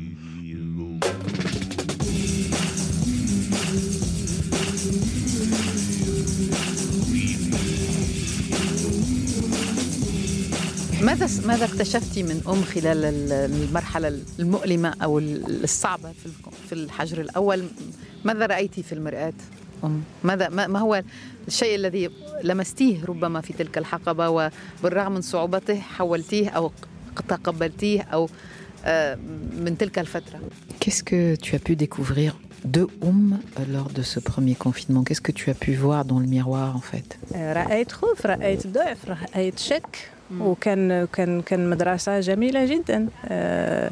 ماذا 11.03 11.47
ماذا 11.47 11.65
اكتشفتي 11.65 12.23
من 12.23 12.43
أم 12.49 12.62
خلال 12.62 13.05
ال- 13.05 13.33
المرحلة 13.33 14.19
المؤلمة 14.39 14.95
أو 15.03 15.19
ال- 15.19 15.65
الصعبة 15.65 16.12
في 16.69 16.73
الحجر 16.73 17.21
الأول؟ 17.21 17.65
ماذا 18.25 18.47
رأيتي 18.47 18.83
في 18.83 18.93
المرآة 18.93 19.33
أم؟ 19.85 20.03
ماذا 20.25 20.49
ما 20.49 20.67
ما 20.67 20.79
هو 20.79 21.03
الشيء 21.49 21.75
الذي 21.75 22.11
لمستيه 22.45 23.05
ربما 23.05 23.41
في 23.41 23.53
تلك 23.53 23.79
الحقبة 23.79 24.29
وبالرغم 24.29 25.12
من 25.12 25.21
صعوبته 25.21 25.81
حولتيه 25.81 26.49
أو 26.49 26.71
تقبلتيه 27.29 28.02
أو 28.02 28.29
آه، 28.85 29.14
من 29.57 29.76
تلك 29.79 29.99
الفترة؟ 29.99 30.38
Qu'est-ce 30.85 31.02
que 31.02 31.37
tu 31.45 31.55
as 31.55 31.59
pu 31.69 31.76
découvrir 31.76 32.31
de 32.64 32.83
Oum 33.07 33.38
lors 33.75 33.90
de 33.99 34.02
ce 34.12 34.19
premier 34.31 34.55
confinement? 34.67 35.02
Qu'est-ce 35.07 35.25
que 35.29 35.33
tu 35.40 35.47
as 35.50 35.59
pu 35.64 35.71
voir 35.85 36.00
dans 36.11 36.21
le 36.25 36.26
miroir 36.37 36.76
en 36.76 36.85
fait? 36.93 37.09
رأيت 37.37 37.93
خوف 37.93 38.26
رأيت 38.26 38.67
ضعف 38.67 38.99
رأيت 39.09 39.59
شك. 39.59 39.97
وكان 40.40 41.07
كان 41.12 41.43
كان 41.43 41.71
مدرسة 41.71 42.21
جميلة 42.21 42.64
جدا. 42.75 43.09
آه، 43.29 43.90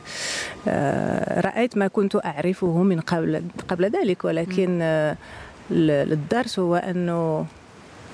آه، 0.69 1.41
رأيت 1.41 1.77
ما 1.77 1.87
كنت 1.89 2.17
أعرفه 2.25 2.83
من 2.83 3.01
قبل 3.01 3.43
قبل 3.69 3.85
ذلك. 3.91 4.25
ولكن 4.25 4.79
ال- 4.83 6.13
الدرس 6.13 6.59
هو 6.59 6.77
أنه 6.77 7.47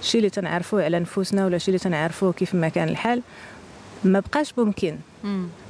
الشيء 0.02 0.18
اللي 0.18 0.30
تنعرفوه 0.30 0.84
على 0.84 0.98
نفوسنا 1.00 1.44
ولا 1.46 1.56
الشيء 1.56 1.68
اللي 1.74 1.78
تنعرفوه 1.84 2.32
كيف 2.32 2.54
ما 2.54 2.68
كان 2.68 2.88
الحال. 2.88 3.22
ما 4.03 4.19
بقاش 4.19 4.53
ممكن 4.57 4.95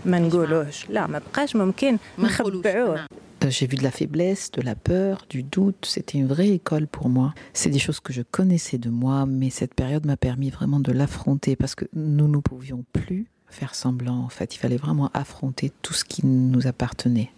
ما 0.06 0.20
نقولوش 0.20 0.90
لا 0.90 1.08
ما 1.08 1.20
بقاش 1.20 1.56
ممكن 1.56 1.98
ما 2.18 2.30
نقولوش. 2.30 2.66
نخبعوه 2.66 2.96
نعم. 2.96 3.08
Euh, 3.46 3.50
J'ai 3.58 3.68
vu 3.72 3.78
de 3.82 3.84
la 3.90 3.92
faiblesse, 4.00 4.52
de 4.58 4.62
la 4.70 4.76
peur, 4.76 5.16
du 5.30 5.42
doute. 5.44 5.82
C'était 5.94 6.18
une 6.18 6.28
vraie 6.28 6.50
école 6.60 6.88
pour 6.88 7.08
moi. 7.18 7.34
C'est 7.60 7.72
des 7.78 7.84
choses 7.86 8.02
que 8.06 8.12
je 8.18 8.24
connaissais 8.38 8.78
de 8.78 8.90
moi, 9.04 9.18
mais 9.26 9.50
cette 9.60 9.74
période 9.82 10.06
m'a 10.06 10.18
permis 10.18 10.50
vraiment 10.58 10.82
de 10.88 10.92
l'affronter 11.00 11.54
parce 11.62 11.76
que 11.80 11.86
nous 11.94 12.28
ne 12.28 12.40
pouvions 12.50 12.82
plus 12.98 13.24
faire 13.58 13.74
semblant. 13.84 14.20
En 14.28 14.32
fait, 14.38 14.50
il 14.56 14.60
fallait 14.64 14.82
vraiment 14.86 15.10
affronter 15.24 15.68
tout 15.84 15.94
ce 16.00 16.04
qui 16.12 16.22
nous 16.26 16.68
appartenait. 16.68 17.30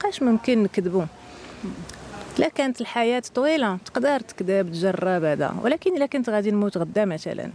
بقاش 0.00 0.22
ممكن 0.22 0.62
نكذبوا 0.62 1.04
لا 2.38 2.48
كانت 2.48 2.80
الحياة 2.80 3.22
طويلة 3.34 3.78
تقدر 3.84 4.20
تكذب 4.20 4.72
تجرب 4.72 5.24
هذا 5.24 5.54
ولكن 5.62 5.96
إلا 5.96 6.06
كنت 6.06 6.30
غادي 6.30 6.50
نموت 6.50 6.78
غدا 6.78 7.04
مثلا 7.04 7.50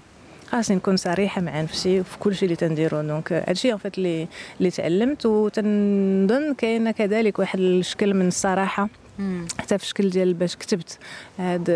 خاصني 0.50 0.76
نكون 0.76 0.96
صريحة 0.96 1.40
مع 1.40 1.60
نفسي 1.60 2.04
في 2.04 2.18
كل 2.18 2.34
شيء 2.34 2.44
اللي 2.44 2.56
تنديرو. 2.56 3.02
دونك 3.02 3.32
هادشي 3.32 3.72
ان 3.72 3.78
فيت 3.78 3.98
اللي 3.98 4.28
اللي 4.58 4.70
تعلمت 4.70 5.26
وتنظن 5.26 6.54
كاينة 6.54 6.90
كذلك 6.90 7.38
واحد 7.38 7.58
الشكل 7.58 8.14
من 8.14 8.28
الصراحة. 8.28 8.88
حتى 9.58 9.78
في 9.78 9.84
الشكل 9.84 10.10
ديال 10.10 10.34
باش 10.34 10.56
كتبت 10.56 10.98
هاد 11.38 11.70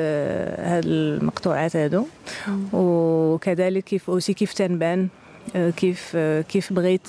هاد 0.58 0.84
المقطوعات 0.86 1.76
هادو. 1.76 2.06
وكذلك 2.72 3.84
كيف 3.84 4.10
اوسي 4.10 4.34
كيف 4.34 4.52
تنبان 4.52 5.08
آه، 5.56 5.70
كيف 5.70 6.12
آه، 6.14 6.40
كيف 6.40 6.72
بغيت 6.72 7.08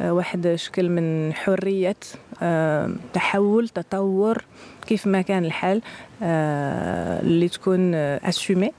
آه، 0.00 0.12
واحد 0.12 0.54
شكل 0.54 0.88
من 0.88 1.34
حرية 1.34 1.96
تحول 3.12 3.68
تطور 3.68 4.44
كيف 4.86 5.06
ما 5.06 5.22
كان 5.22 5.44
الحال 5.44 5.82
اللي 6.22 7.48
تكون 7.48 7.94
اسومي 7.94 8.72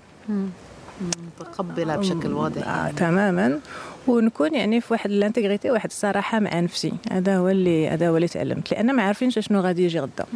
متقبله 1.40 1.96
بشكل 1.96 2.32
واضح 2.32 2.68
آه 2.68 2.90
تماما 2.90 3.60
ونكون 4.06 4.54
يعني 4.54 4.80
في 4.80 4.92
واحد 4.92 5.10
الانتغريتي 5.10 5.70
واحد 5.70 5.90
الصراحه 5.90 6.40
مع 6.40 6.60
نفسي 6.60 6.92
هذا 7.12 7.38
هو 7.38 7.48
اللي 7.48 7.88
هذا 7.88 8.08
هو 8.08 8.16
اللي 8.16 8.28
تعلمت 8.28 8.70
لان 8.70 8.96
ما 8.96 9.02
عارفينش 9.02 9.38
شنو 9.38 9.60
غادي 9.60 9.84
يجي 9.84 10.00
غدا 10.00 10.26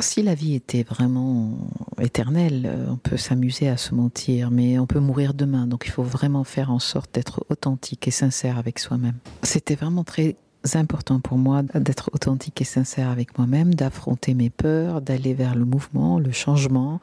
Si 0.00 0.22
la 0.22 0.34
vie 0.34 0.54
était 0.54 0.84
vraiment 0.84 1.58
éternelle, 2.00 2.62
euh, 2.66 2.94
on 2.94 2.96
peut 3.08 3.16
s'amuser 3.16 3.68
à 3.68 3.76
se 3.76 3.96
mentir, 3.96 4.52
mais 4.52 4.78
on 4.78 4.86
peut 4.86 5.00
mourir 5.00 5.34
demain. 5.34 5.66
Donc 5.66 5.86
il 5.86 5.90
faut 5.90 6.04
vraiment 6.04 6.44
faire 6.44 6.70
en 6.70 6.78
sorte 6.78 7.12
d'être 7.14 7.44
authentique 7.48 8.06
et 8.06 8.12
sincère 8.12 8.58
avec 8.58 8.78
soi-même. 8.78 9.18
C'était 9.42 9.74
vraiment 9.74 10.04
très 10.04 10.36
important 10.74 11.18
pour 11.18 11.36
moi 11.36 11.62
d'être 11.62 12.10
authentique 12.12 12.60
et 12.60 12.64
sincère 12.64 13.08
avec 13.08 13.38
moi-même, 13.38 13.74
d'affronter 13.74 14.34
mes 14.34 14.50
peurs, 14.50 15.00
d'aller 15.00 15.34
vers 15.34 15.54
le 15.56 15.64
mouvement, 15.64 16.20
le 16.20 16.30
changement, 16.30 17.00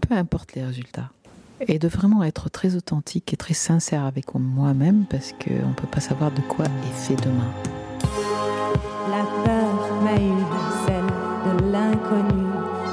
peu 0.00 0.14
importe 0.14 0.54
les 0.54 0.64
résultats. 0.64 1.10
Et 1.67 1.79
de 1.79 1.87
vraiment 1.87 2.23
être 2.23 2.49
très 2.49 2.75
authentique 2.75 3.33
et 3.33 3.37
très 3.37 3.53
sincère 3.53 4.03
avec 4.03 4.33
moi-même 4.33 5.05
parce 5.09 5.33
qu'on 5.33 5.69
ne 5.69 5.73
peut 5.73 5.87
pas 5.87 5.99
savoir 5.99 6.31
de 6.31 6.41
quoi 6.41 6.65
est 6.65 6.97
fait 6.97 7.15
demain. 7.15 7.51
La 9.09 9.23
peur 9.43 10.03
m'a 10.03 10.15
eu 10.15 10.31
celle 10.85 11.05
de 11.45 11.71
l'inconnu. 11.71 12.47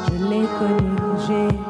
Je 0.07 0.25
l'ai 0.25 0.47
connue, 0.59 0.99
j'ai 1.27 1.68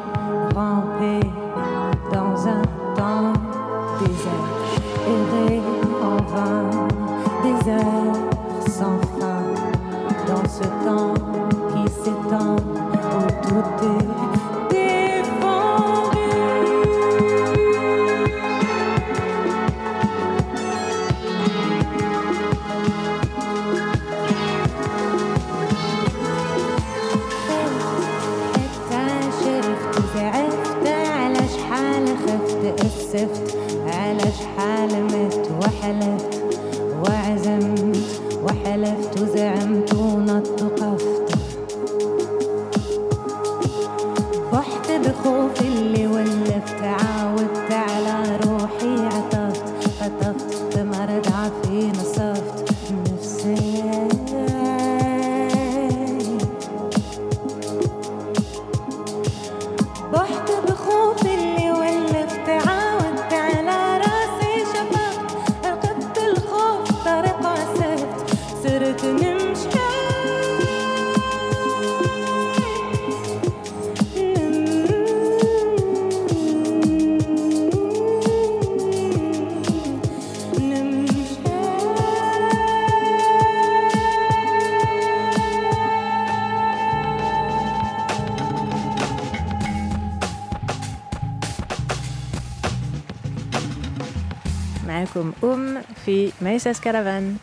معاكم 94.99 95.33
أم 95.45 95.83
في 96.05 96.33
Mayssa's 96.43 96.81
Caravan 96.81 97.37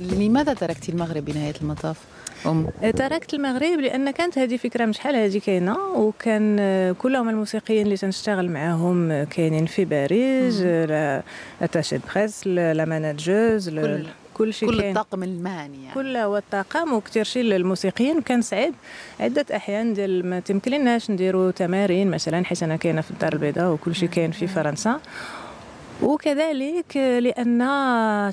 لماذا 0.00 0.54
تركت 0.54 0.88
المغرب 0.88 1.24
بنهاية 1.24 1.54
المطاف؟ 1.62 1.98
أم 2.46 2.66
تركت 2.96 3.34
المغرب 3.34 3.80
لأن 3.80 4.10
كانت 4.10 4.38
هذه 4.38 4.56
فكرة 4.56 4.86
مش 4.86 4.96
شحال 4.96 5.16
هذه 5.16 5.38
كاينة 5.38 5.76
وكان 5.96 6.56
كلهم 6.92 7.28
الموسيقيين 7.28 7.82
اللي 7.86 7.96
تنشتغل 7.96 8.50
معاهم 8.50 9.24
كاينين 9.24 9.66
في 9.66 9.84
باريس 9.84 10.60
l'attachée 10.60 11.98
presse 12.14 12.46
la 12.46 12.84
manageuse 12.84 13.68
كل 13.68 14.06
كل 14.34 14.54
شيء 14.54 14.68
كل 14.68 14.80
الطاقم 14.80 15.22
المهني 15.22 15.82
يعني. 15.82 15.94
كل 15.94 16.16
هو 16.16 16.36
الطاقم 16.36 16.92
وكثير 16.92 17.24
شيء 17.24 17.42
للموسيقيين. 17.42 18.18
وكان 18.18 18.42
صعيب. 18.42 18.74
عدة 19.20 19.46
أحيان 19.56 19.94
ديال 19.94 20.26
ما 20.26 20.40
تمكنلناش 20.40 21.10
نديروا 21.10 21.50
تمارين. 21.50 22.10
مثلا 22.10 22.44
حيت 22.44 22.62
أنا 22.62 22.76
كاينة 22.76 23.00
في 23.00 23.10
الدار 23.10 23.32
البيضاء 23.32 23.72
وكل 23.72 23.94
شيء 23.94 24.08
كاين 24.08 24.30
في 24.30 24.46
فرنسا. 24.46 25.00
وكذلك 26.02 26.96
لأن 26.96 27.58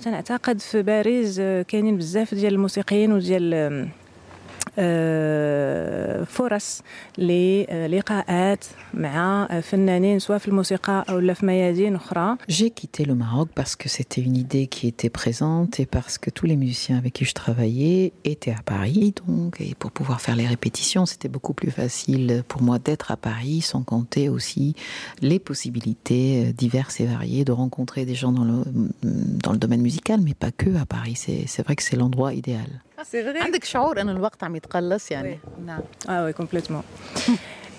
تنعتقد 0.03 0.59
في 0.59 0.81
باريس 0.81 1.39
كاينين 1.39 1.97
بزاف 1.97 2.33
ديال 2.33 2.53
الموسيقيين 2.53 3.13
وديال 3.13 3.87
فرص 6.26 6.82
للقاءات 7.18 8.64
مع 8.94 9.48
فنانين 9.60 10.18
سواء 10.18 10.38
في 10.38 10.48
الموسيقى 10.48 11.04
او 11.08 11.34
في 11.34 11.46
ميادين 11.46 11.94
اخرى 11.94 12.36
J'ai 12.48 12.70
quitté 12.70 13.04
le 13.04 13.14
Maroc 13.14 13.48
parce 13.54 13.76
que 13.76 13.88
c'était 13.88 14.20
une 14.20 14.36
idée 14.36 14.66
qui 14.66 14.86
était 14.86 15.10
présente 15.10 15.80
et 15.80 15.86
parce 15.86 16.18
que 16.18 16.30
tous 16.30 16.46
les 16.46 16.56
musiciens 16.56 16.98
avec 16.98 17.12
qui 17.14 17.24
je 17.24 17.34
travaillais 17.34 18.12
étaient 18.24 18.52
à 18.52 18.62
Paris. 18.64 19.14
Donc, 19.26 19.60
et 19.60 19.74
pour 19.74 19.90
pouvoir 19.90 20.20
faire 20.20 20.36
les 20.36 20.46
répétitions, 20.46 21.06
c'était 21.06 21.28
beaucoup 21.28 21.54
plus 21.54 21.70
facile 21.70 22.44
pour 22.48 22.62
moi 22.62 22.78
d'être 22.78 23.10
à 23.10 23.16
Paris, 23.16 23.60
sans 23.60 23.82
compter 23.82 24.28
aussi 24.28 24.74
les 25.20 25.38
possibilités 25.38 26.46
euh, 26.46 26.52
diverses 26.52 27.00
et 27.00 27.06
variées 27.06 27.44
de 27.44 27.52
rencontrer 27.52 28.04
des 28.04 28.14
gens 28.14 28.32
dans 28.32 28.44
le, 28.44 28.64
dans 29.02 29.52
le 29.52 29.58
domaine 29.58 29.82
musical, 29.82 30.20
mais 30.22 30.34
pas 30.34 30.50
que 30.50 30.70
à 30.76 30.86
Paris. 30.86 31.16
C'est 31.16 31.44
c'est 31.46 31.62
vrai 31.62 31.76
que 31.76 31.82
c'est 31.82 31.96
l'endroit 31.96 32.34
idéal. 32.34 32.82
سي 33.03 33.23
فري 33.23 33.39
عندك 33.39 33.63
شعور 33.63 34.01
أن 34.01 34.09
الوقت 34.09 34.43
عم 34.43 34.55
يتقلص 34.55 35.11
يعني؟ 35.11 35.39
نعم. 35.65 35.81
آه 36.09 36.23
oui 36.23 36.33
complètement 36.33 36.83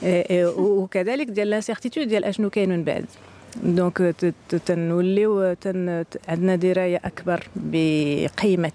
وكذلك 0.57 1.27
ديال 1.27 1.51
la 1.51 1.61
certitude 1.61 2.09
ديال 2.09 2.25
أشنو 2.25 2.51
كاين 2.51 2.69
من 2.69 2.85
بعد. 2.85 3.05
donc 3.63 4.15
تنوليو 4.67 5.53
تن 5.55 6.05
عندنا 6.29 6.57
دراية 6.57 7.01
أكبر 7.05 7.47
بقيمة 7.57 8.73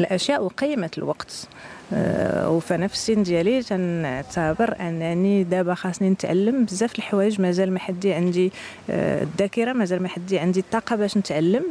الأشياء 0.00 0.44
وقيمة 0.44 0.90
الوقت. 0.98 1.48
وفي 1.92 2.76
نفس 2.76 2.94
السن 3.10 3.22
ديالي 3.22 3.62
تنعتبر 3.62 4.74
أنني 4.80 5.44
دابا 5.44 5.74
خاصني 5.74 6.10
نتعلم 6.10 6.64
بزاف 6.64 6.98
الحوايج 6.98 7.40
مازال 7.40 7.72
ما 7.72 7.78
حدي 7.78 8.12
عندي 8.12 8.52
آه، 8.90 9.22
الذاكرة 9.22 9.72
مازال 9.72 10.02
ما 10.02 10.08
حدي 10.08 10.38
عندي 10.38 10.60
الطاقة 10.60 10.96
باش 10.96 11.16
نتعلم 11.16 11.64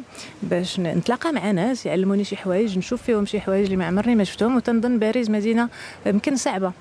باش 0.43 0.79
نتلاقى 0.79 1.31
مع 1.31 1.51
ناس 1.51 1.85
يعلموني 1.85 2.23
شي 2.23 2.37
حوايج 2.37 2.77
نشوف 2.77 3.01
فيهم 3.03 3.25
شي 3.25 3.41
حوايج 3.41 3.63
اللي 3.63 3.75
ما 3.77 3.85
عمرني 3.85 4.15
ما 4.15 4.23
شفتهم 4.23 4.55
وتنظن 4.55 4.99
باريس 4.99 5.29
مدينة 5.29 5.69
يمكن 6.05 6.35
صعبة 6.35 6.71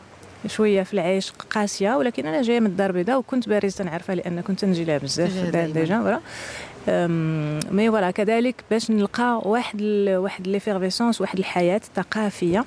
شوية 0.46 0.82
في 0.82 0.94
العيش 0.94 1.30
قاسية 1.50 1.96
ولكن 1.96 2.26
أنا 2.26 2.42
جاية 2.42 2.60
من 2.60 2.66
الدار 2.66 2.90
البيضاء 2.90 3.18
وكنت 3.18 3.48
باريس 3.48 3.76
تنعرفها 3.76 4.14
لأن 4.14 4.40
كنت 4.40 4.64
نجي 4.64 4.84
لها 4.84 4.98
بزاف. 4.98 5.30
déjà 5.72 5.98
voilà 6.00 6.20
mais 7.70 7.88
voilà 7.90 8.10
كذلك 8.10 8.54
باش 8.70 8.90
نلقى 8.90 9.40
واحد 9.44 9.78
ال- 9.80 10.16
واحد 10.16 10.46
l'effervescence 10.46 11.20
واحد 11.20 11.38
الحياة 11.38 11.80
ثقافيه 11.96 12.58
آه، 12.58 12.64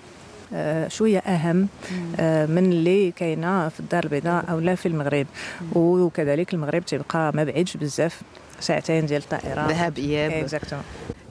شويه 0.89 1.19
اهم 1.19 1.69
آه، 2.21 2.47
من 2.47 2.73
اللي 2.73 3.11
كاينه 3.11 3.69
في 3.69 3.81
الدار 3.81 4.05
البيضاء 4.05 4.51
او 4.51 4.59
لا 4.59 4.75
في 4.75 4.89
المغرب 4.89 5.27
وكذلك 5.75 6.55
المغرب 6.55 6.85
تيبقى 6.85 7.33
ما 7.35 7.45
بعيدش 7.45 7.77
بزاف 7.77 8.23
ساعتين 8.61 9.07
ديال 9.07 9.23
الطائره 9.23 9.69
ذهاب 9.69 9.99
إياب 9.99 10.33
اكزاكتومون 10.33 10.85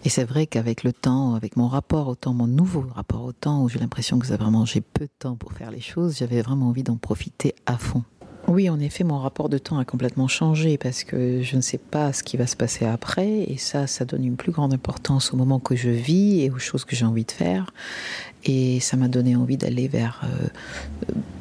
Et 0.05 0.09
c'est 0.09 0.23
vrai 0.23 0.45
qu'avec 0.45 0.83
le 0.83 0.93
temps, 0.93 1.33
avec 1.33 1.57
mon 1.57 1.67
rapport 1.67 2.07
au 2.07 2.13
temps, 2.13 2.35
mon 2.35 2.45
nouveau 2.45 2.85
rapport 2.93 3.23
au 3.23 3.31
temps, 3.31 3.63
où 3.63 3.69
j'ai 3.69 3.79
l'impression 3.79 4.19
que 4.19 4.27
c'est 4.27 4.37
vraiment 4.37 4.63
j'ai 4.63 4.81
peu 4.81 5.05
de 5.05 5.17
temps 5.17 5.35
pour 5.35 5.51
faire 5.53 5.71
les 5.71 5.81
choses, 5.81 6.17
j'avais 6.19 6.43
vraiment 6.43 6.67
envie 6.67 6.83
d'en 6.83 6.95
profiter 6.95 7.55
à 7.65 7.77
fond. 7.79 8.03
Oui, 8.47 8.69
en 8.69 8.79
effet, 8.79 9.03
mon 9.03 9.17
rapport 9.17 9.49
de 9.49 9.57
temps 9.57 9.79
a 9.79 9.85
complètement 9.85 10.27
changé 10.27 10.77
parce 10.77 11.03
que 11.03 11.41
je 11.41 11.55
ne 11.55 11.61
sais 11.61 11.79
pas 11.79 12.13
ce 12.13 12.21
qui 12.21 12.37
va 12.37 12.45
se 12.45 12.55
passer 12.55 12.85
après, 12.85 13.31
et 13.51 13.57
ça, 13.57 13.87
ça 13.87 14.05
donne 14.05 14.23
une 14.23 14.35
plus 14.35 14.51
grande 14.51 14.71
importance 14.71 15.33
au 15.33 15.37
moment 15.37 15.59
que 15.59 15.75
je 15.75 15.89
vis 15.89 16.41
et 16.43 16.51
aux 16.51 16.59
choses 16.59 16.85
que 16.85 16.95
j'ai 16.95 17.05
envie 17.05 17.25
de 17.25 17.31
faire. 17.31 17.73
Et 18.44 18.80
ça 18.80 18.96
m'a 18.96 19.08
donné 19.08 19.36
envie 19.36 19.56
d'aller 19.56 19.88
vers 19.88 20.22
euh, 20.24 20.48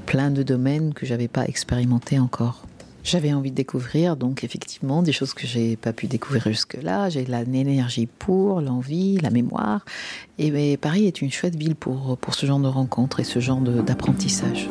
plein 0.06 0.32
de 0.32 0.44
domaines 0.44 0.94
que 0.94 1.06
j'avais 1.06 1.28
pas 1.28 1.46
expérimenté 1.46 2.20
encore. 2.20 2.66
J'avais 3.04 3.34
envie 3.34 3.50
de 3.50 3.56
découvrir, 3.56 4.18
donc 4.18 4.44
effectivement, 4.44 5.02
des 5.02 5.14
choses 5.14 5.34
que 5.34 5.48
j'ai 5.48 5.78
pas 5.78 5.94
pu 5.94 6.08
découvrir 6.08 6.44
jusque-là. 6.44 7.10
J'ai 7.10 7.26
l'énergie 7.26 8.08
pour, 8.08 8.60
l'envie, 8.60 9.18
la 9.18 9.30
mémoire. 9.30 9.86
Et 10.38 10.78
Paris 10.78 11.08
est 11.08 11.22
une 11.22 11.32
chouette 11.32 11.56
ville 11.56 11.76
pour, 11.76 12.18
pour 12.18 12.34
ce 12.36 12.46
genre 12.46 12.60
de 12.60 12.68
rencontres 12.68 13.22
et 13.22 13.24
ce 13.24 13.40
genre 13.40 13.62
d'apprentissage. 13.62 14.68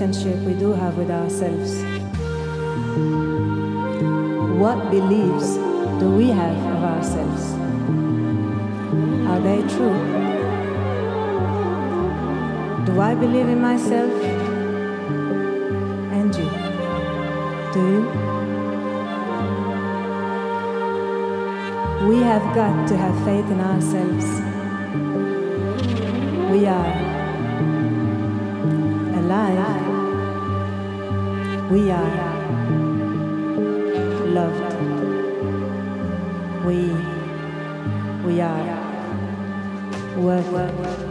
Relationship 0.00 0.38
we 0.46 0.54
do 0.54 0.72
have 0.72 0.96
with 0.96 1.10
ourselves. 1.10 1.82
What 4.60 4.90
beliefs 4.90 5.56
do 5.98 6.10
we 6.16 6.28
have 6.28 6.56
of 6.56 6.84
ourselves? 6.84 7.52
Are 9.28 9.40
they 9.40 9.60
true? 9.74 9.98
Do 12.86 13.00
I 13.00 13.14
believe 13.14 13.48
in 13.48 13.60
myself? 13.60 14.12
And 16.12 16.34
you? 16.34 16.48
Do 17.74 17.80
you? 17.92 18.02
We 22.08 22.22
have 22.22 22.54
got 22.54 22.86
to 22.88 22.96
have 22.96 23.24
faith 23.24 23.50
in 23.50 23.60
ourselves. 23.60 24.26
We 26.52 26.66
are 26.66 27.08
alive. 29.18 29.87
We 31.70 31.90
are 31.90 32.04
loved. 34.36 34.74
We 36.64 36.78
we 38.24 38.40
are 38.40 38.78
worth. 40.16 41.08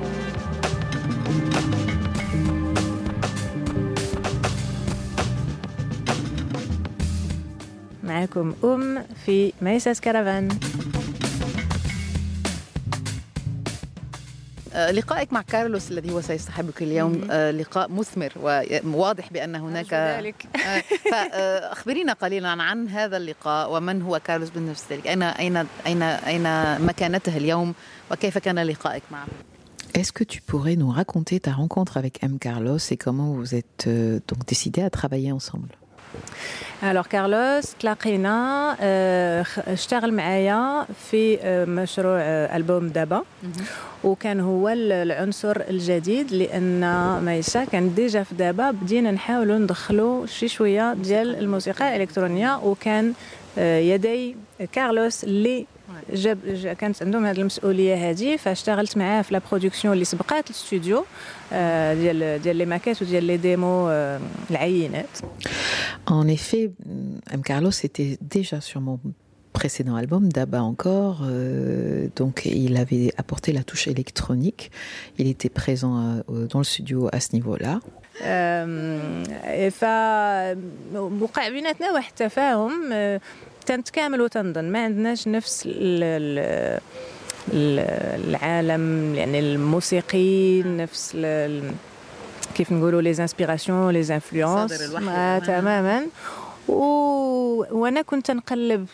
معكم 8.03 8.53
أم 8.63 9.03
في 9.25 9.53
ميساس 9.61 10.01
كرفان 10.01 10.47
لقائك 14.77 15.33
مع 15.33 15.41
كارلوس 15.41 15.91
الذي 15.91 16.11
هو 16.11 16.21
سيصطحبك 16.21 16.81
اليوم 16.81 17.27
آه، 17.31 17.51
لقاء 17.51 17.91
مثمر 17.91 18.31
وواضح 18.85 19.33
بأن 19.33 19.55
هناك 19.55 19.93
ذلك. 19.93 20.45
آه، 20.67 20.83
فأخبرينا 21.11 22.13
قليلا 22.13 22.49
عن 22.49 22.87
هذا 22.87 23.17
اللقاء 23.17 23.73
ومن 23.73 24.01
هو 24.01 24.19
كارلوس 24.19 24.49
بالنسبة 24.49 24.95
لك؟ 24.95 25.07
أين 25.07 25.23
أين 25.23 25.57
أين 25.87 26.01
أين 26.03 26.81
مكانته 26.85 27.37
اليوم؟ 27.37 27.73
وكيف 28.11 28.37
كان 28.37 28.59
لقائك 28.59 29.03
معه؟ 29.11 29.27
Est-ce 29.97 30.11
que 30.11 30.23
tu 30.23 30.41
pourrais 30.41 30.75
nous 30.75 30.91
raconter 30.91 31.39
ta 31.39 31.53
rencontre 31.53 31.97
avec 31.97 32.23
M. 32.23 32.37
Carlos 32.39 32.77
et 32.91 32.97
comment 32.97 33.31
vous 33.33 33.55
êtes 33.55 33.85
euh, 33.87 34.19
donc 34.27 34.45
décidé 34.45 34.83
à 34.83 34.91
travailler 34.91 35.31
ensemble? 35.31 35.69
الوغ 36.83 37.03
كارلوس 37.07 37.73
تلاقينا 37.79 38.75
اشتغل 39.67 40.13
معايا 40.13 40.85
في 41.11 41.37
مشروع 41.67 42.19
البوم 42.55 42.87
دابا 42.87 43.21
وكان 44.03 44.39
هو 44.39 44.69
ال- 44.69 44.91
العنصر 44.91 45.57
الجديد 45.69 46.31
لأن 46.33 46.79
مايسا 47.25 47.65
كان 47.65 47.95
ديجا 47.95 48.23
في 48.23 48.35
دابا 48.35 48.71
بدينا 48.71 49.11
نحاولوا 49.11 49.57
ندخلوا 49.57 50.25
شي 50.25 50.47
شوية 50.47 50.93
ديال 50.93 51.39
الموسيقى 51.39 51.95
الإلكترونية. 51.95 52.59
وكان 52.63 53.13
آه، 53.57 53.79
يدي 53.79 54.35
كارلوس 54.71 55.23
اللي 55.23 55.65
جاب 56.12 56.38
جا- 56.46 56.72
كانت 56.72 57.02
عندهم 57.02 57.26
هذه 57.26 57.40
المسؤوليه 57.40 58.10
هذه 58.10 58.36
فاشتغلت 58.36 58.96
معاه 58.96 59.22
في 59.22 59.34
لا 59.34 59.40
برودكسيون 59.50 59.94
اللي 59.94 60.04
سبقات 60.04 60.46
الاستوديو 60.50 61.04
آه، 61.52 61.94
ديال 61.94 62.42
ديال 62.42 62.56
لي 62.56 62.64
ماكيت 62.66 63.02
وديال 63.02 63.24
لي 63.24 63.36
ديمو 63.36 63.88
آه، 63.88 64.20
العينات 64.50 65.18
En 66.10 66.26
effet, 66.28 66.70
M. 67.36 67.42
Carlos 67.48 67.70
était 67.84 68.18
déjà 68.36 68.60
sur 68.60 68.80
mon 68.80 68.98
précédent 69.56 69.96
album, 70.02 70.22
Daba 70.36 70.60
encore. 70.72 71.18
euh, 71.24 72.08
donc, 72.20 72.34
il 72.66 72.74
avait 72.84 73.08
apporté 73.22 73.48
la 73.58 73.62
touche 73.70 73.86
électronique. 73.94 74.62
Il 75.20 75.26
était 75.34 75.52
présent 75.62 75.94
euh, 76.00 76.46
dans 76.50 76.60
le 76.64 76.64
studio 76.64 76.98
à 77.16 77.20
ce 77.20 77.28
niveau-là. 77.36 77.74
أم، 78.22 79.22
ف 79.70 79.84
وقع 81.20 81.48
بيناتنا 81.48 81.92
واحد 81.92 82.10
التفاهم 82.20 82.72
أه، 82.92 83.20
تنتكامل 83.66 84.20
وتنظن 84.20 84.64
ما 84.64 84.84
عندناش 84.84 85.28
نفس 85.28 85.66
ال- 85.66 85.72
ال- 86.02 86.80
ال- 87.52 88.28
العالم 88.28 89.14
يعني 89.14 89.38
الموسيقي 89.40 90.62
نفس 90.62 91.12
ال- 91.14 91.24
ال- 91.24 91.74
كيف 92.54 92.72
نقولوا 92.72 93.02
لي 93.02 93.10
انسبيراسيون 93.10 93.90
لي 93.90 94.14
انفلونس 94.14 94.72
مصادر 94.72 94.84
الوحي. 94.84 95.46
تماما 95.46 96.02
و... 96.68 96.74
وانا 97.70 98.02
كنت 98.02 98.30
نقلب 98.30 98.86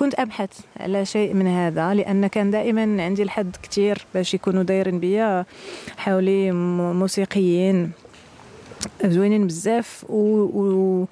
كنت 0.00 0.14
أبحث 0.14 0.50
على 0.76 1.04
شيء 1.04 1.34
من 1.34 1.46
هذا 1.46 1.94
لأن 1.94 2.26
كان 2.26 2.50
دائما 2.50 3.02
عندي 3.04 3.22
الحد 3.22 3.56
كتير 3.62 4.06
باش 4.14 4.34
يكونوا 4.34 4.62
دايرين 4.62 5.00
بيا 5.00 5.46
حولي 5.96 6.52
موسيقيين 6.92 7.90
زوينين 9.04 9.46
بزاف 9.46 10.04
و... 10.08 10.42
و... 10.42 11.06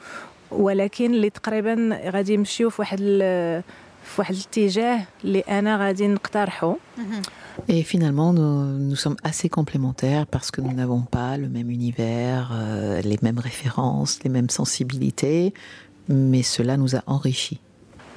ولكن 0.50 1.14
اللي 1.14 1.30
تقريبا 1.30 2.00
غادي 2.04 2.34
يمشيو 2.34 2.70
في 2.70 2.82
واحد 2.82 2.98
ال... 3.00 3.62
في 4.04 4.20
واحد 4.20 4.34
الاتجاه 4.34 5.00
اللي 5.24 5.40
أنا 5.40 5.76
غادي 5.86 6.08
نقترحه 6.08 6.76
Et 7.68 7.82
finalement, 7.82 8.32
nous, 8.32 8.78
nous 8.88 9.00
sommes 9.04 9.20
assez 9.30 9.48
complémentaires 9.48 10.26
parce 10.34 10.50
que 10.52 10.60
nous 10.60 10.74
n'avons 10.80 11.02
pas 11.16 11.36
le 11.36 11.48
même 11.56 11.70
univers, 11.78 12.44
euh, 12.52 13.02
les 13.10 13.18
mêmes 13.20 13.40
références, 13.50 14.12
les 14.24 14.30
mêmes 14.36 14.48
sensibilités, 14.60 15.52
mais 16.08 16.44
cela 16.54 16.76
nous 16.76 16.94
a 16.94 17.02
enrichis. 17.16 17.60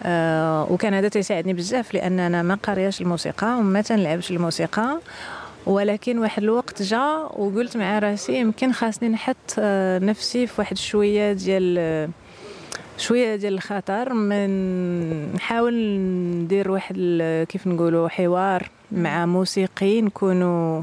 آه 0.04 0.72
وكان 0.72 0.94
هذا 0.94 1.10
تيساعدني 1.10 1.54
بزاف 1.54 1.94
لأن 1.94 2.20
أنا 2.20 2.42
ما 2.42 2.56
قارياش 2.56 3.02
الموسيقى 3.02 3.58
وما 3.58 3.82
تنلعبش 3.82 4.32
الموسيقى. 4.32 5.00
ولكن 5.66 6.18
واحد 6.18 6.44
الوقت 6.44 6.82
جا 6.82 7.16
وقلت 7.34 7.78
مع 7.78 8.00
راسي 8.00 8.40
يمكن 8.40 8.72
خاصني 8.74 9.10
نحط 9.10 9.36
آه، 9.60 10.00
نفسي 10.00 10.48
في 10.48 10.54
واحد 10.58 10.78
شوية 10.78 11.34
ديال 11.34 12.10
شوية 12.98 13.36
ديال 13.36 13.54
الخطر 13.54 14.14
من 14.14 14.50
نحاول 15.34 15.74
ندير 16.44 16.72
واحد 16.72 16.96
كيف 17.50 17.68
نقولوا 17.68 18.10
حوار 18.10 18.70
مع 18.92 19.26
موسيقي 19.26 20.02
نكونوا 20.02 20.82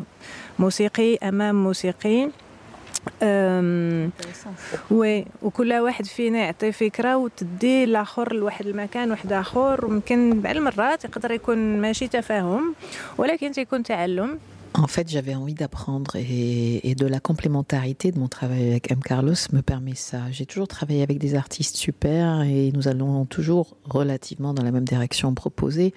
موسيقي 0.59 1.17
أمام 1.17 1.65
موسيقي. 1.65 2.31
وي 4.91 5.25
وكل 5.43 5.73
واحد 5.73 6.07
فينا 6.07 6.39
يعطي 6.39 6.73
فكرة 6.73 7.17
وتدي 7.17 7.85
الآخر 7.85 8.33
لواحد 8.33 8.67
المكان 8.67 9.11
واحد 9.11 9.33
آخر 9.33 9.85
وممكن 9.85 10.41
بعض 10.41 10.57
المرات 10.57 11.05
يقدر 11.05 11.31
يكون 11.31 11.81
ماشي 11.81 12.09
تفاهم 12.09 12.75
ولكن 13.19 13.53
تيكون 13.53 13.83
تعلم. 13.83 14.39
En 14.75 14.87
fait, 14.87 15.09
j'avais 15.09 15.35
envie 15.35 15.55
d'apprendre 15.55 16.17
et, 16.17 16.95
de 16.95 17.07
la 17.07 17.21
complémentarité 17.21 18.13
de 18.13 18.19
mon 18.19 18.29
travail 18.29 18.69
avec 18.69 18.91
M. 18.93 19.01
Carlos 19.01 19.35
me 19.53 19.61
permet 19.61 19.95
ça. 19.95 20.31
J'ai 20.31 20.47
toujours 20.47 20.69
travaillé 20.69 21.03
avec 21.03 21.19
des 21.19 21.35
artistes 21.35 21.77
super 21.77 22.43
et 22.43 22.71
nous 22.73 22.87
allons 22.87 23.25
toujours 23.25 23.77
relativement 23.85 24.55
dans 24.55 24.63
la 24.63 24.71
même 24.71 24.85
direction 24.85 25.35
proposée. 25.35 25.95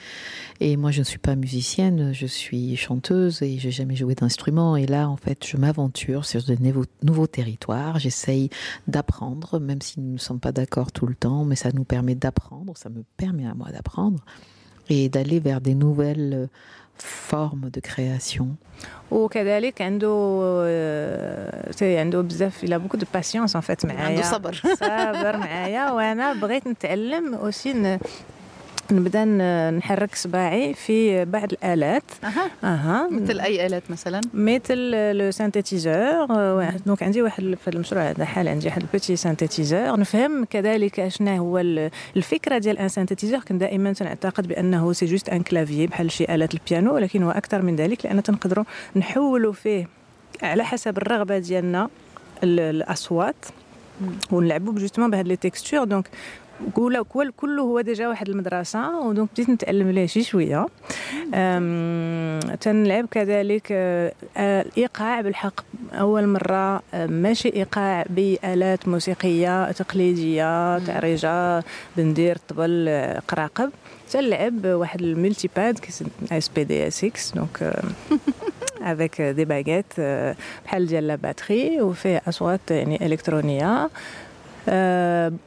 Et 0.62 0.78
moi, 0.78 0.92
je 0.92 1.00
ne 1.00 1.04
suis 1.04 1.20
pas 1.20 1.36
musicienne, 1.36 2.14
je 2.14 2.26
suis 2.26 2.76
chanteuse 2.78 3.42
et 3.42 3.60
j'ai 3.60 3.72
jamais 3.72 3.96
joué 3.96 4.16
d'instrument. 4.16 4.76
Et 4.76 4.88
là, 4.88 5.10
en 5.10 5.18
fait, 5.18 5.46
je 5.46 5.58
m'aventure 5.58 6.26
sur 6.26 6.44
de 6.44 6.56
nouveaux, 6.56 6.86
nouveaux 7.04 7.28
territoires. 7.28 8.00
J'essaye 8.00 8.50
d'apprendre, 8.88 9.60
même 9.60 9.82
si 9.82 10.00
nous 10.00 10.14
ne 10.14 10.18
sommes 10.18 10.40
pas 10.40 10.54
d'accord 10.54 10.92
tout 10.92 11.06
le 11.06 11.16
temps, 11.16 11.46
mais 11.46 11.56
ça 11.56 11.72
nous 11.72 11.84
permet 11.84 12.16
d'apprendre, 12.16 12.78
ça 12.78 12.90
me 12.90 13.04
permet 13.18 13.46
à 13.46 13.54
moi 13.54 13.70
d'apprendre 13.72 14.24
et 14.90 15.10
d'aller 15.10 15.40
vers 15.40 15.62
des 15.62 15.76
nouvelles 15.76 16.50
euh, 17.01 17.03
formes 17.33 17.71
de 17.77 17.81
création. 17.91 18.45
وكذلك 19.11 19.83
عنده 19.83 20.41
آه، 20.67 21.71
تي- 21.73 21.99
عنده 21.99 22.21
بزاف 22.21 22.65
الى 22.65 22.79
بوكو 22.79 22.97
دو 22.97 23.07
باسيونس 23.15 23.55
ان 23.57 23.61
فيت 23.63 23.87
معايا 23.87 24.01
عنده 24.09 24.23
صبر. 24.23 24.55
صابر 24.81 25.37
معايا 25.37 25.91
وانا 25.91 26.33
بغيت 26.33 26.67
نتعلم 26.67 27.35
اوسي 27.35 27.73
ن- 27.73 27.99
نبدأ 28.92 29.26
نحرك 29.78 30.16
صباعي 30.16 30.74
في 30.74 31.26
بعض 31.26 31.54
الآلات. 31.54 32.04
أها. 32.24 32.52
أها. 32.64 33.10
مثل 33.12 33.40
أي 33.40 33.66
آلات 33.66 33.84
مثلا؟ 33.90 34.22
مثل 34.34 34.78
le 35.18 35.32
synthétiseur 35.32 36.26
donc 36.86 37.04
عندي 37.04 37.22
واحد 37.22 37.56
في 37.66 37.70
المشروع 37.70 38.10
هذا 38.10 38.26
حال 38.26 38.48
عندي 38.48 38.68
واحد 38.68 38.82
ال 38.82 38.87
petit 38.87 39.16
synthétiseur 39.16 40.00
نفهم 40.00 40.46
كذلك 40.46 41.08
شنو 41.08 41.38
هو 41.38 41.58
ال- 41.60 41.92
الفكرة 42.18 42.58
ديال 42.58 42.78
un 42.78 42.88
synthétiseur 42.90 43.40
كنت 43.40 43.62
دائما 43.62 43.94
تنعتقد 43.94 44.48
بأنه 44.48 44.94
c'est 44.94 45.06
juste 45.06 45.30
un 45.30 45.44
clavier 45.44 45.88
بحال 45.88 46.12
شي 46.12 46.24
اله 46.24 46.50
البيانو 46.54 46.94
ولكن 46.96 47.24
هو 47.24 47.32
أكثر 47.32 47.62
من 47.62 47.76
ذلك 47.76 48.06
لأن 48.06 48.24
تنقدروا 48.24 48.66
نحولوا 48.96 49.54
فيه 49.54 49.88
على 50.44 50.64
حسب 50.66 50.98
الرغبة 50.98 51.38
ديالنا 51.38 51.90
ال- 52.44 52.60
الأصوات 52.60 53.36
ونلعبوا 54.32 54.74
justement 54.74 55.12
بهاد 55.12 55.28
les 55.28 55.36
textures 55.36 55.84
donc 55.84 56.10
كله 56.76 57.62
هو 57.62 57.82
déjà 57.82 58.08
واحد 58.08 58.30
المدرسة 58.30 59.00
و 59.00 59.06
donc 59.06 59.30
بديت 59.34 59.50
نتعلم 59.50 59.90
ليه 59.90 60.06
شي 60.06 60.24
شوية. 60.24 60.66
تنلعب 62.62 63.06
كذلك 63.12 63.68
آه، 63.72 64.14
آه، 64.38 64.62
الايقاع 64.62 65.22
بالحق. 65.22 65.62
أول 65.94 66.28
مرة 66.28 66.82
آه، 66.94 67.06
ماشي 67.08 67.50
إيقاع 67.56 68.06
بآلات 68.10 68.88
موسيقية 68.88 69.72
تقليدية 69.72 70.80
تعريجة 70.80 71.64
بندير 71.98 72.38
طبل 72.50 72.86
آه، 72.90 73.20
قراقب. 73.28 73.70
تنلعب 74.12 74.66
واحد 74.66 75.02
ال 75.02 75.10
multi 75.10 75.50
pad 75.56 75.80
SPD-S 76.32 77.06
6 77.06 77.36
donc 77.36 77.74
avec 78.82 79.22
des 79.22 79.46
baguettes 79.46 80.00
بحال 80.66 80.88
ديال 80.88 81.08
la 81.08 81.16
batterie 81.16 81.82
وفيه 81.82 82.22
أصوات 82.28 82.72
يعني 82.72 83.06
إلكترونية. 83.06 83.90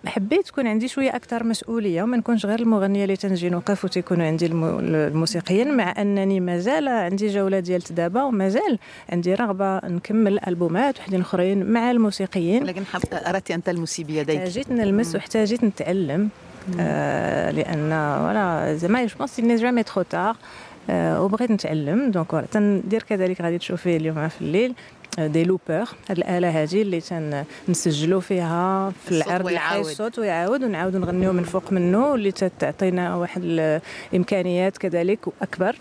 حبيت 0.07 0.47
تكون 0.47 0.67
عندي 0.67 0.89
شوية 0.89 1.17
أكثر 1.17 1.45
مسؤولية 1.45 2.03
وما 2.03 2.17
نكونش 2.17 2.47
غير 2.47 2.61
المغنية 2.61 3.05
اللي 3.05 3.17
تنجي 3.17 3.51
نوقف 3.51 3.85
وتيكونوا 3.85 4.27
عندي 4.27 4.47
الموسيقيين 4.47 5.77
مع 5.77 5.95
أنني 5.99 6.41
مازال 6.41 6.89
عندي 6.89 7.29
جولة 7.29 7.61
ديال 7.61 7.83
دابا 7.91 8.23
ومازال 8.23 8.79
عندي 9.09 9.35
رغبة 9.35 9.79
نكمل 9.79 10.41
ألبومات 10.49 10.99
وحدين 10.99 11.21
أخرين 11.21 11.67
مع 11.67 11.91
الموسيقيين. 11.91 12.65
لكن 12.65 12.83
اردت 13.13 13.51
ان 13.51 13.63
تلمسي 13.63 14.05
بيديك 14.05 14.41
جيت 14.41 14.71
نلمس 14.71 15.15
واحتاجيت 15.15 15.65
نتعلم 15.65 16.29
آه 16.81 17.51
لأن 17.51 17.91
voilà 18.19 18.75
زعما 18.77 19.07
je 19.07 19.17
pense 19.19 19.41
jamais 19.41 19.83
trop 19.83 20.03
tard 20.03 20.37
وبغيت 20.91 21.51
نتعلم 21.51 22.11
donc 22.11 22.45
تندير 22.51 23.03
كذلك 23.03 23.41
غادي 23.41 23.59
تشوفي 23.59 23.97
اليوم 23.97 24.29
في 24.29 24.41
الليل. 24.41 24.75
des 25.19 25.45
loopers 25.45 25.89
هاد 26.09 26.19
الآلة 26.19 26.63
هذه 26.63 26.83
اللي 26.83 27.01
تنسجلوا 27.67 28.21
فيها 28.21 28.91
في 28.91 29.13
العرض 29.13 29.49
الحي 29.49 29.81
الصوت 29.81 30.19
ويعاود 30.19 30.63
ونعاودوا 30.63 31.01
نغنيو 31.01 31.33
من 31.33 31.43
فوق 31.43 31.73
منه 31.73 32.11
واللي 32.11 32.31
تعطينا 32.33 33.17
واحد 33.17 33.43
الامكانيات 34.13 34.79
كذلك 34.79 35.19
اكبر 35.43 35.77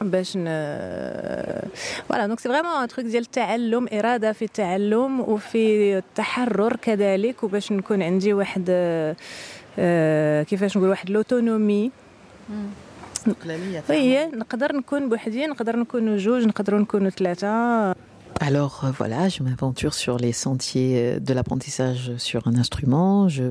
باش 0.00 0.36
ن 0.36 0.44
voilà 2.08 2.26
donc 2.26 2.40
c'est 2.40 2.48
vraiment 2.48 2.72
un 2.82 2.88
truc 2.88 3.06
ديال 3.06 3.22
التعلم 3.22 3.88
إرادة 3.92 4.32
في 4.32 4.44
التعلم 4.44 5.20
وفي 5.20 5.98
التحرر 5.98 6.76
كذلك 6.76 7.42
وباش 7.42 7.72
نكون 7.72 8.02
عندي 8.02 8.32
واحد 8.32 8.64
كيفاش 10.48 10.76
نقول 10.76 10.88
واحد 10.88 11.10
l'autonomie 11.10 11.90
هي 13.90 14.26
نقدر 14.34 14.76
نكون 14.76 15.08
بوحدي 15.08 15.46
نقدر 15.46 15.76
نكونوا 15.76 16.16
جوج 16.16 16.46
نقدروا 16.46 16.80
نكونوا 16.80 17.10
ثلاثة. 17.10 18.11
Alors 18.44 18.80
euh, 18.82 18.90
voilà, 18.90 19.28
je 19.28 19.44
m'aventure 19.44 19.94
sur 19.94 20.16
les 20.16 20.32
sentiers 20.32 20.98
euh, 20.98 21.20
de 21.20 21.32
l'apprentissage 21.32 22.10
sur 22.16 22.48
un 22.48 22.56
instrument. 22.56 23.28
Je, 23.28 23.44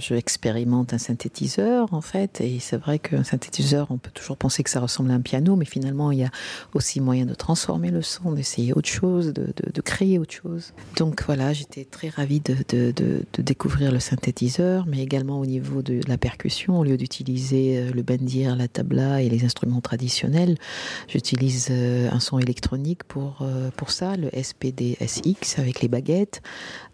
je, 0.00 0.14
expérimente 0.14 0.92
un 0.92 0.98
synthétiseur 0.98 1.94
en 1.94 2.00
fait, 2.00 2.40
et 2.40 2.58
c'est 2.58 2.78
vrai 2.78 2.98
qu'un 2.98 3.22
synthétiseur, 3.22 3.92
on 3.92 3.98
peut 3.98 4.10
toujours 4.12 4.36
penser 4.36 4.64
que 4.64 4.70
ça 4.70 4.80
ressemble 4.80 5.12
à 5.12 5.14
un 5.14 5.20
piano, 5.20 5.54
mais 5.54 5.66
finalement 5.66 6.10
il 6.10 6.18
y 6.18 6.24
a 6.24 6.30
aussi 6.74 7.00
moyen 7.00 7.26
de 7.26 7.34
transformer 7.34 7.92
le 7.92 8.02
son, 8.02 8.32
d'essayer 8.32 8.72
autre 8.72 8.88
chose, 8.88 9.32
de, 9.32 9.54
de, 9.72 9.80
créer 9.80 10.18
autre 10.18 10.34
chose. 10.34 10.72
Donc 10.96 11.22
voilà, 11.24 11.52
j'étais 11.52 11.84
très 11.84 12.08
ravie 12.08 12.40
de, 12.40 12.56
de, 12.70 13.24
découvrir 13.38 13.92
le 13.92 14.00
synthétiseur, 14.00 14.84
mais 14.88 15.00
également 15.00 15.38
au 15.38 15.46
niveau 15.46 15.80
de 15.80 16.00
la 16.08 16.18
percussion, 16.18 16.80
au 16.80 16.82
lieu 16.82 16.96
d'utiliser 16.96 17.78
euh, 17.78 17.92
le 17.92 18.02
bendir, 18.02 18.56
la 18.56 18.66
tabla 18.66 19.22
et 19.22 19.28
les 19.28 19.44
instruments 19.44 19.80
traditionnels, 19.80 20.58
j'utilise 21.06 21.70
un 21.70 22.18
son 22.18 22.40
électronique 22.40 23.04
pour, 23.04 23.46
pour 23.76 23.91
ça, 23.92 24.16
le 24.16 24.28
SPDSX 24.30 25.58
avec 25.58 25.80
les 25.80 25.88
baguettes. 25.88 26.42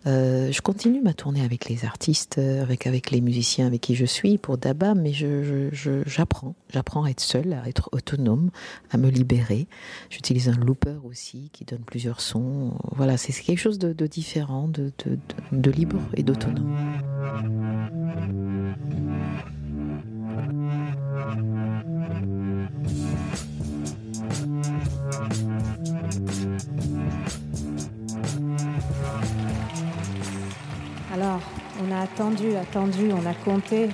Euh, 0.06 0.52
je 0.52 0.60
continue 0.60 1.00
ma 1.00 1.12
tournée 1.12 1.44
avec 1.44 1.68
les 1.68 1.84
artistes, 1.84 2.38
euh, 2.38 2.62
avec, 2.62 2.86
avec 2.86 3.10
les 3.10 3.20
musiciens 3.20 3.66
avec 3.66 3.80
qui 3.80 3.94
je 3.94 4.04
suis 4.04 4.38
pour 4.38 4.56
Daba, 4.58 4.94
mais 4.94 5.12
j'apprends. 5.12 6.54
J'apprends 6.70 7.04
à 7.04 7.10
être 7.10 7.20
seule, 7.20 7.52
à 7.52 7.68
être 7.68 7.88
autonome, 7.92 8.50
à 8.90 8.96
me 8.96 9.08
libérer. 9.08 9.66
J'utilise 10.10 10.48
un 10.48 10.56
looper 10.56 10.98
aussi 11.04 11.50
qui 11.52 11.64
donne 11.64 11.82
plusieurs 11.84 12.20
sons. 12.20 12.74
Voilà, 12.96 13.16
c'est 13.16 13.32
quelque 13.32 13.58
chose 13.58 13.78
de, 13.78 13.92
de 13.92 14.06
différent, 14.06 14.68
de, 14.68 14.92
de, 15.04 15.18
de 15.52 15.70
libre 15.70 16.00
et 16.14 16.22
d'autonome. 16.22 16.76
On 31.88 31.92
a 31.92 32.00
attendu, 32.00 32.54
attendu, 32.54 33.12
on 33.12 33.24
a 33.24 33.34
compté, 33.34 33.88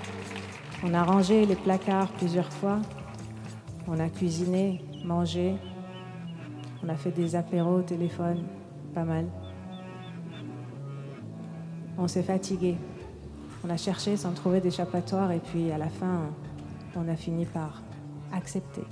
on 0.83 0.95
a 0.95 1.03
rangé 1.05 1.47
les 1.47 1.55
placards 1.55 2.11
plusieurs 2.13 2.53
fois, 2.53 2.81
on 3.87 4.01
a 4.01 4.09
cuisiné, 4.09 4.83
mangé, 5.05 5.55
on 6.83 6.89
a 6.89 6.97
fait 6.97 7.13
des 7.13 7.37
apéros 7.37 7.79
au 7.79 7.83
téléphone, 7.83 8.45
pas 8.95 9.05
mal. 9.05 9.27
On 11.97 12.09
s'est 12.09 12.23
fatigué, 12.23 12.77
on 13.65 13.71
a 13.71 13.77
cherché 13.77 14.17
sans 14.17 14.33
trouver 14.33 14.61
d'échappatoire 14.61 15.31
et 15.31 15.41
puis 15.41 15.71
à 15.71 15.79
la 15.79 15.89
fin, 15.89 16.31
on 16.97 17.09
a 17.09 17.17
fini 17.17 17.47
par 17.47 17.83
accepter. 18.33 18.83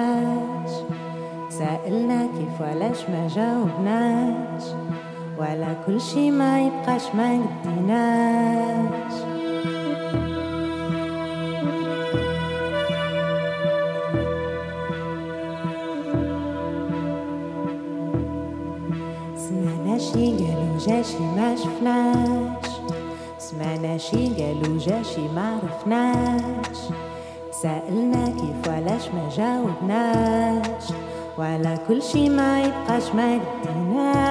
عرفناش 0.00 0.70
سألنا 1.48 2.26
كيف 2.26 2.60
ولاش 2.60 3.00
ما 3.08 3.28
جاوبناش. 3.28 4.62
ولا 5.38 5.74
كل 5.86 6.00
شي 6.00 6.30
ما 6.30 6.60
يبقاش 6.60 7.14
ما 7.14 7.40
قديناش. 7.64 9.14
سمعنا 19.36 19.98
شي 19.98 20.36
قالوا 20.36 20.78
جاشي 20.78 21.18
ما 21.36 21.56
شفناش. 21.56 22.70
سمعنا 23.38 23.98
شي 23.98 24.28
قالوا 24.28 24.78
جاشي 24.78 25.28
ما 25.34 25.60
عرفناش. 25.62 26.78
سألنا 27.62 28.24
كيف 28.26 28.68
ولاش 28.68 29.08
ما 29.08 29.28
جاوبناش 29.36 30.84
وعلى 31.38 31.78
كل 31.88 32.02
شي 32.02 32.28
ما 32.28 32.62
يبقاش 32.64 33.14
ما 33.14 33.34
قديناش 33.34 34.29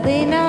cadena. 0.00 0.39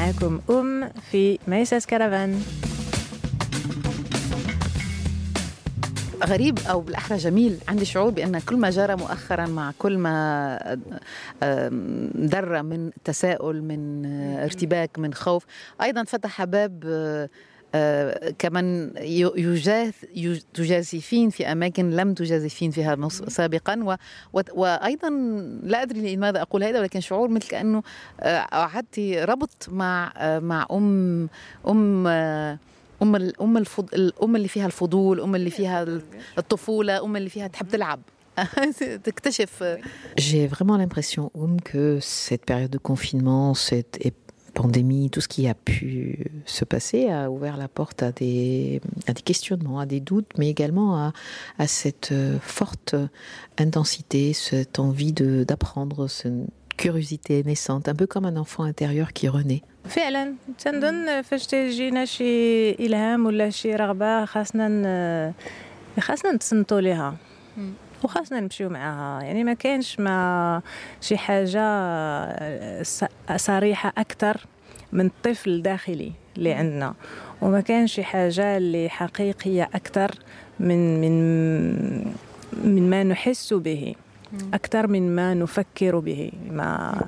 معكم 0.00 0.40
أم 0.50 0.88
في 1.10 1.38
ميساس 1.48 1.86
كرفان 1.86 2.42
غريب 6.24 6.58
أو 6.70 6.80
بالأحرى 6.80 7.18
جميل. 7.18 7.58
عندي 7.68 7.84
شعور 7.84 8.10
بأن 8.10 8.38
كل 8.38 8.56
ما 8.56 8.70
جرى 8.70 8.96
مؤخرا 8.96 9.46
مع 9.46 9.72
كل 9.78 9.98
ما 9.98 10.58
آم، 11.42 12.10
در 12.14 12.62
من 12.62 12.90
تساؤل 13.04 13.62
من 13.62 14.06
آه، 14.06 14.44
ارتباك 14.44 14.98
من 14.98 15.14
خوف 15.14 15.44
أيضا 15.82 16.04
فتح 16.04 16.44
باب 16.44 16.84
آه، 17.74 18.30
يج- 20.16 20.42
تجازفين 20.54 21.30
في 21.30 21.46
أماكن 21.52 21.90
لم 21.90 22.14
تجازفين 22.14 22.70
فيها 22.70 22.94
سابقا. 23.10 23.80
و 23.84 23.94
و 24.32 24.42
وأيضا 24.54 25.08
لا 25.62 25.82
أدري 25.82 26.16
لماذا 26.16 26.42
أقول 26.42 26.64
هذا 26.64 26.80
ولكن 26.80 27.00
شعور 27.00 27.28
مثل 27.28 27.48
كأنه 27.48 27.82
آه، 28.20 28.46
أعدت 28.52 28.98
ربط 29.00 29.68
مع 29.68 30.12
آه، 30.16 30.38
مع 30.38 30.66
أم 30.72 31.28
أم 31.68 32.06
آه، 32.06 32.58
أم 33.02 33.16
ال- 33.16 33.40
أم 33.42 33.56
الفض... 33.56 33.94
الأم 33.94 34.36
اللي 34.36 34.48
فيها 34.48 34.66
الفضول 34.66 35.20
أم 35.20 35.34
اللي 35.34 35.50
فيها 35.50 35.86
الطفولة 36.38 37.04
أم 37.04 37.16
اللي 37.16 37.28
فيها 37.30 37.46
تحب 37.46 37.68
تلعب. 37.68 38.00
تكتشف. 39.04 39.64
J'ai 40.20 40.46
vraiment 40.46 40.76
l'impression, 40.78 41.30
Oum, 41.34 41.60
que 41.60 41.98
cette 42.00 42.44
période 42.46 42.70
de 42.70 42.78
confinement, 42.78 43.54
cette 43.54 43.96
pandémie, 44.53 45.09
tout 45.09 45.19
ce 45.19 45.27
qui 45.27 45.47
a 45.49 45.53
pu 45.53 46.27
se 46.45 46.63
passer 46.63 47.09
a 47.09 47.29
ouvert 47.29 47.57
la 47.57 47.67
porte 47.67 48.01
à 48.03 48.11
des, 48.13 48.79
à 49.09 49.11
des 49.13 49.21
questionnements, 49.21 49.79
à 49.79 49.85
des 49.85 49.99
doutes, 49.99 50.31
mais 50.37 50.49
également 50.49 50.89
à, 50.97 51.11
à 51.59 51.67
cette 51.67 52.09
euh, 52.13 52.37
forte 52.41 52.95
intensité, 53.57 54.33
cette 54.33 54.79
envie 54.79 55.13
de- 55.13 55.43
d'apprendre, 55.43 56.07
cette 56.07 56.33
curiosité 56.77 57.43
naissante, 57.43 57.87
un 57.89 57.95
peu 57.95 58.07
comme 58.07 58.25
un 58.25 58.37
enfant 58.37 58.63
intérieur 58.63 59.13
qui 59.13 59.27
renaît. 59.27 59.61
فعلا 59.85 60.33
تنظن 60.59 61.21
فاش 61.21 61.45
تجينا 61.47 62.05
شي 62.05 62.71
الهام 62.71 63.25
ولا 63.25 63.49
شي 63.49 63.75
رغبه 63.75 64.25
خاصنا 64.25 64.67
ن- 64.67 65.33
خاصنا 66.01 66.31
نتصنتوا 66.31 66.81
ليها 66.81 67.15
وخاصنا 68.04 68.40
نمشيو 68.40 68.68
معاها. 68.68 69.22
يعني 69.22 69.44
ما 69.44 69.54
كاينش 69.54 70.00
ما 70.00 70.62
شي 71.00 71.16
حاجة 71.16 71.62
صريحة 73.36 73.92
أكثر 73.98 74.46
من 74.92 75.06
الطفل 75.06 75.50
الداخلي 75.50 76.12
اللي 76.36 76.52
عندنا. 76.52 76.94
وما 77.42 77.60
كاينش 77.60 77.94
شي 77.94 78.04
حاجة 78.04 78.56
اللي 78.56 78.88
حقيقية 78.88 79.70
أكثر 79.74 80.10
من 80.60 81.00
من 81.00 82.14
من 82.64 82.90
ما 82.90 83.02
نحس 83.02 83.52
به. 83.54 83.94
أكثر 84.54 84.86
من 84.86 85.16
ما 85.16 85.34
نفكر 85.34 85.98
به. 85.98 86.32
ما 86.50 87.00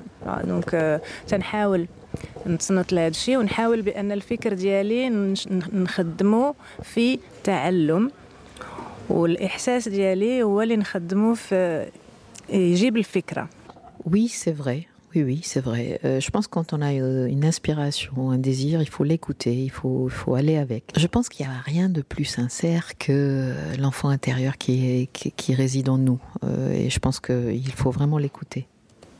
دونك 0.43 1.01
تنحاول 1.27 1.87
نتصنت 2.47 2.93
لهذا 2.93 3.07
الشيء 3.07 3.37
ونحاول 3.37 3.81
بأن 3.81 4.11
الفكر 4.11 4.53
ديالي 4.53 5.09
نخدمه 5.73 6.55
في 6.83 7.19
تعلم 7.43 8.11
والاحساس 9.10 9.88
ديالي 9.88 10.42
هو 10.42 10.62
اللي 10.62 10.76
نخدمه 10.76 11.34
في 11.34 11.86
يجيب 12.48 12.96
الفكره 12.96 13.48
Oui, 14.10 14.28
c'est 14.28 14.52
vrai. 14.64 14.78
Oui, 15.14 15.22
oui, 15.28 15.40
c'est 15.42 15.60
vrai. 15.70 15.86
Euh, 16.04 16.20
je 16.20 16.30
pense 16.30 16.46
que 16.46 16.52
quand 16.58 16.72
on 16.76 16.80
a 16.80 16.92
euh, 16.92 17.26
une 17.36 17.44
inspiration, 17.52 18.30
un 18.30 18.38
désir, 18.50 18.80
il 18.86 18.88
faut 18.96 19.04
l'écouter, 19.12 19.54
il 19.68 19.70
faut, 19.78 20.06
il 20.08 20.16
faut 20.20 20.34
aller 20.40 20.56
avec. 20.66 20.82
Je 20.96 21.06
pense 21.14 21.26
qu'il 21.30 21.44
n'y 21.46 21.52
a 21.52 21.60
rien 21.72 21.88
de 21.98 22.02
plus 22.12 22.24
sincère 22.38 22.84
que 23.04 23.52
l'enfant 23.84 24.08
intérieur 24.18 24.54
qui, 24.62 24.74
est- 24.90 25.06
qui, 25.16 25.32
qui 25.40 25.54
réside 25.54 25.88
en 25.88 25.98
nous. 26.08 26.20
Euh, 26.44 26.72
et 26.72 26.88
je 26.90 26.98
pense 27.04 27.18
qu'il 27.20 27.72
faut 27.80 27.90
vraiment 27.90 28.18
l'écouter. 28.18 28.62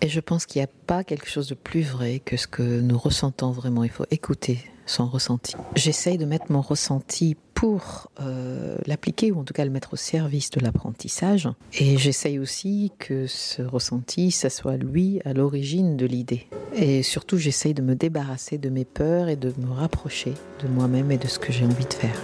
Et 0.01 0.09
je 0.16 0.20
pense 0.20 0.42
qu'il 0.46 0.61
n'y 0.61 0.64
a 0.70 0.74
pas 0.86 1.03
quelque 1.05 1.28
chose 1.34 1.49
de 1.49 1.55
plus 1.68 1.82
vrai 1.96 2.12
que 2.28 2.36
ce 2.42 2.46
que 2.46 2.66
nous 2.88 2.99
ressentons 2.99 3.51
vraiment. 3.61 3.82
Il 3.82 3.90
faut 3.99 4.07
écouter 4.18 4.59
son 4.86 5.07
ressenti. 5.16 5.55
J'essaye 5.74 6.16
de 6.18 6.24
mettre 6.32 6.49
mon 6.53 6.61
ressenti 6.72 7.36
pour 7.64 8.11
euh, 8.20 8.76
l'appliquer 8.88 9.32
ou 9.32 9.39
en 9.39 9.45
tout 9.45 9.53
cas 9.53 9.64
le 9.64 9.72
mettre 9.72 9.93
au 9.93 9.95
service 9.95 10.49
de 10.49 10.59
l'apprentissage. 10.59 11.47
Et 11.80 11.97
j'essaye 11.97 12.38
aussi 12.38 12.91
que 12.99 13.26
ce 13.26 13.61
ressenti, 13.61 14.32
ça 14.32 14.49
soit 14.49 14.76
lui 14.76 15.22
à 15.24 15.32
l'origine 15.32 15.95
de 15.95 16.05
l'idée. 16.05 16.47
Et 16.76 17.03
surtout, 17.03 17.38
j'essaye 17.38 17.74
de 17.74 17.82
me 17.82 17.95
débarrasser 17.95 18.57
de 18.57 18.68
mes 18.68 18.84
peurs 18.84 19.30
et 19.30 19.38
de 19.38 19.53
me 19.57 19.72
rapprocher 19.72 20.34
de 20.61 20.68
moi-même 20.68 21.09
et 21.09 21.18
de 21.18 21.28
ce 21.28 21.39
que 21.39 21.53
j'ai 21.53 21.64
envie 21.64 21.86
de 21.86 21.93
faire. 21.93 22.22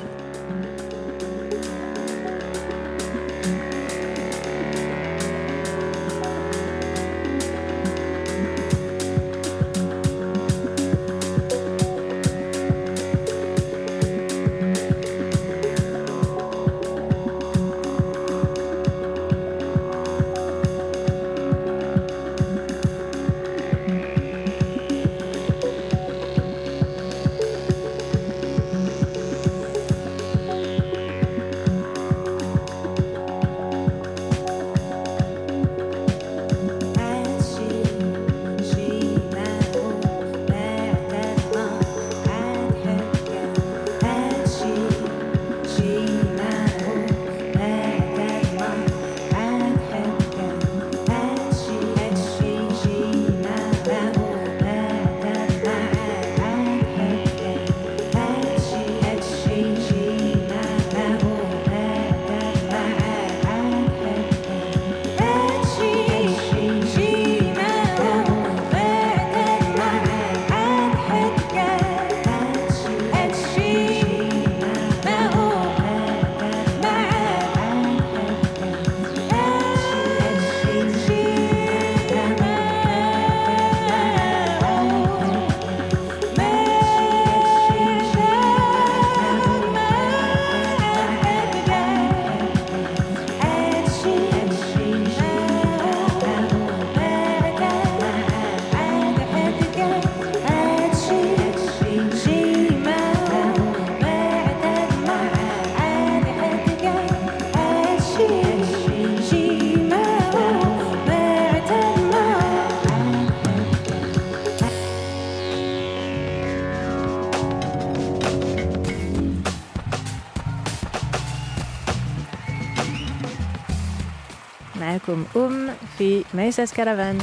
ميساس 126.33 126.73
كرفان 126.73 127.17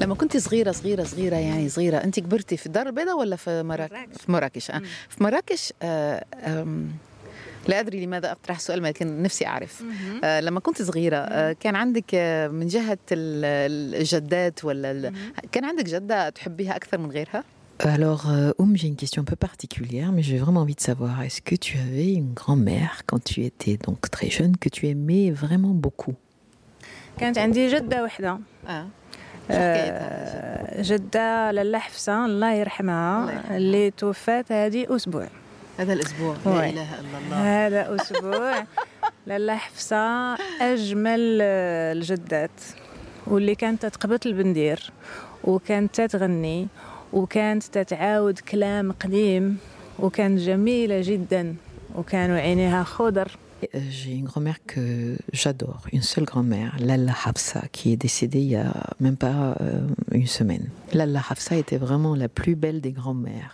لما 0.00 0.14
كنت 0.14 0.36
صغيرة 0.36 0.72
صغيرة 0.72 1.04
صغيرة 1.04 1.36
يعني 1.36 1.68
صغيرة 1.68 1.96
أنت 1.96 2.20
كبرتي 2.20 2.56
في 2.56 2.66
الدار 2.66 2.86
البيضاء 2.86 3.18
ولا 3.18 3.36
في 3.36 3.62
مراكش. 3.62 3.92
في 4.20 4.32
مراكش 4.32 4.70
آه. 4.70 4.82
في 5.08 5.22
مراكش 5.24 5.72
آه 5.82 6.24
لا 7.68 7.80
أدري 7.80 8.06
لماذا 8.06 8.32
اطرح 8.32 8.56
السؤال 8.56 8.82
لكن 8.82 9.22
نفسي 9.22 9.46
أعرف. 9.46 9.82
آه 10.24 10.40
لما 10.40 10.60
كنت 10.60 10.82
صغيرة 10.82 11.16
آه 11.16 11.52
كان 11.52 11.76
عندك 11.76 12.14
آه 12.14 12.48
من 12.48 12.66
جهة 12.66 12.98
ال- 13.12 13.94
الجدات 14.00 14.64
ولا 14.64 15.12
كان 15.52 15.64
عندك 15.64 15.84
جدة 15.84 16.28
تحبيها 16.28 16.76
أكثر 16.76 16.98
من 16.98 17.10
غيرها؟ 17.10 17.44
Alors, 17.79 18.29
euh, 18.29 18.51
Oum, 18.59 18.77
j'ai 18.77 18.87
une 18.87 18.95
question 18.95 19.23
un 19.23 19.25
peu 19.25 19.35
particulière, 19.35 20.11
mais 20.11 20.21
j'ai 20.21 20.37
vraiment 20.37 20.61
envie 20.61 20.75
de 20.75 20.81
savoir, 20.81 21.23
est-ce 21.23 21.41
que 21.41 21.55
tu 21.55 21.77
avais 21.79 22.13
une 22.13 22.33
grand-mère 22.33 23.01
quand 23.07 23.23
tu 23.23 23.43
étais 23.43 23.77
donc 23.77 23.99
très 24.11 24.29
jeune 24.29 24.55
que 24.57 24.69
tu 24.69 24.87
aimais 24.87 25.31
vraiment 25.31 25.73
beaucoup 25.73 26.15
كانت 27.19 27.37
عندي 27.37 27.67
جدة 27.67 28.03
وحدة 28.03 28.39
اه 28.67 28.85
آه، 29.51 30.81
جدة 30.81 31.51
لاله 31.51 31.79
حفصة 31.79 32.13
الله 32.13 32.25
الله 32.25 32.53
يرحمها 32.53 33.31
يرحمها. 33.31 33.57
اللي 33.57 33.91
توفات 33.91 34.51
هذه 34.51 34.95
أسبوع 34.95 35.27
هذا 35.79 35.93
الاسبوع 35.93 36.35
وي. 36.45 36.53
لا 36.53 36.69
اله 36.69 36.99
الا 36.99 37.17
الله 37.17 37.67
هذا 37.67 37.95
أسبوع 37.95 38.63
لاله 39.27 39.55
حفصة 39.55 40.33
أجمل 40.61 41.39
آه، 41.41 41.93
الجدات 41.93 42.61
واللي 43.27 43.55
كانت 43.55 43.85
تقبط 43.85 44.25
البندير 44.25 44.91
وكانت 45.43 46.01
تتغني 46.01 46.67
وكانت 47.15 47.63
تتعاود 47.63 48.39
كلام 48.39 48.91
قديم 48.91 49.57
وكانت 49.99 50.39
جميلة 50.39 51.01
جدا 51.01 51.55
وكانوا 51.95 52.37
عينيها 52.37 52.83
خضر 52.83 53.37
Euh, 53.63 53.77
J'ai 53.91 54.13
une 54.21 54.25
grand-mère 54.25 54.57
que 54.65 55.17
j'adore, 55.33 55.81
une 55.93 56.01
seule 56.01 56.25
grand-mère, 56.25 56.71
Lalla 56.79 57.13
Hafsa, 57.25 57.61
qui 57.71 57.93
est 57.93 57.95
décédée 58.07 58.39
il 58.39 58.49
y 58.49 58.55
a 58.55 58.73
même 58.99 59.17
pas 59.17 59.55
euh, 59.61 59.81
une 60.11 60.25
semaine. 60.25 60.65
Lalla 60.93 61.21
Hafsa 61.29 61.55
était 61.63 61.77
vraiment 61.77 62.15
la 62.15 62.27
plus 62.27 62.55
belle 62.55 62.81
des 62.81 62.91
grand-mères. 62.91 63.53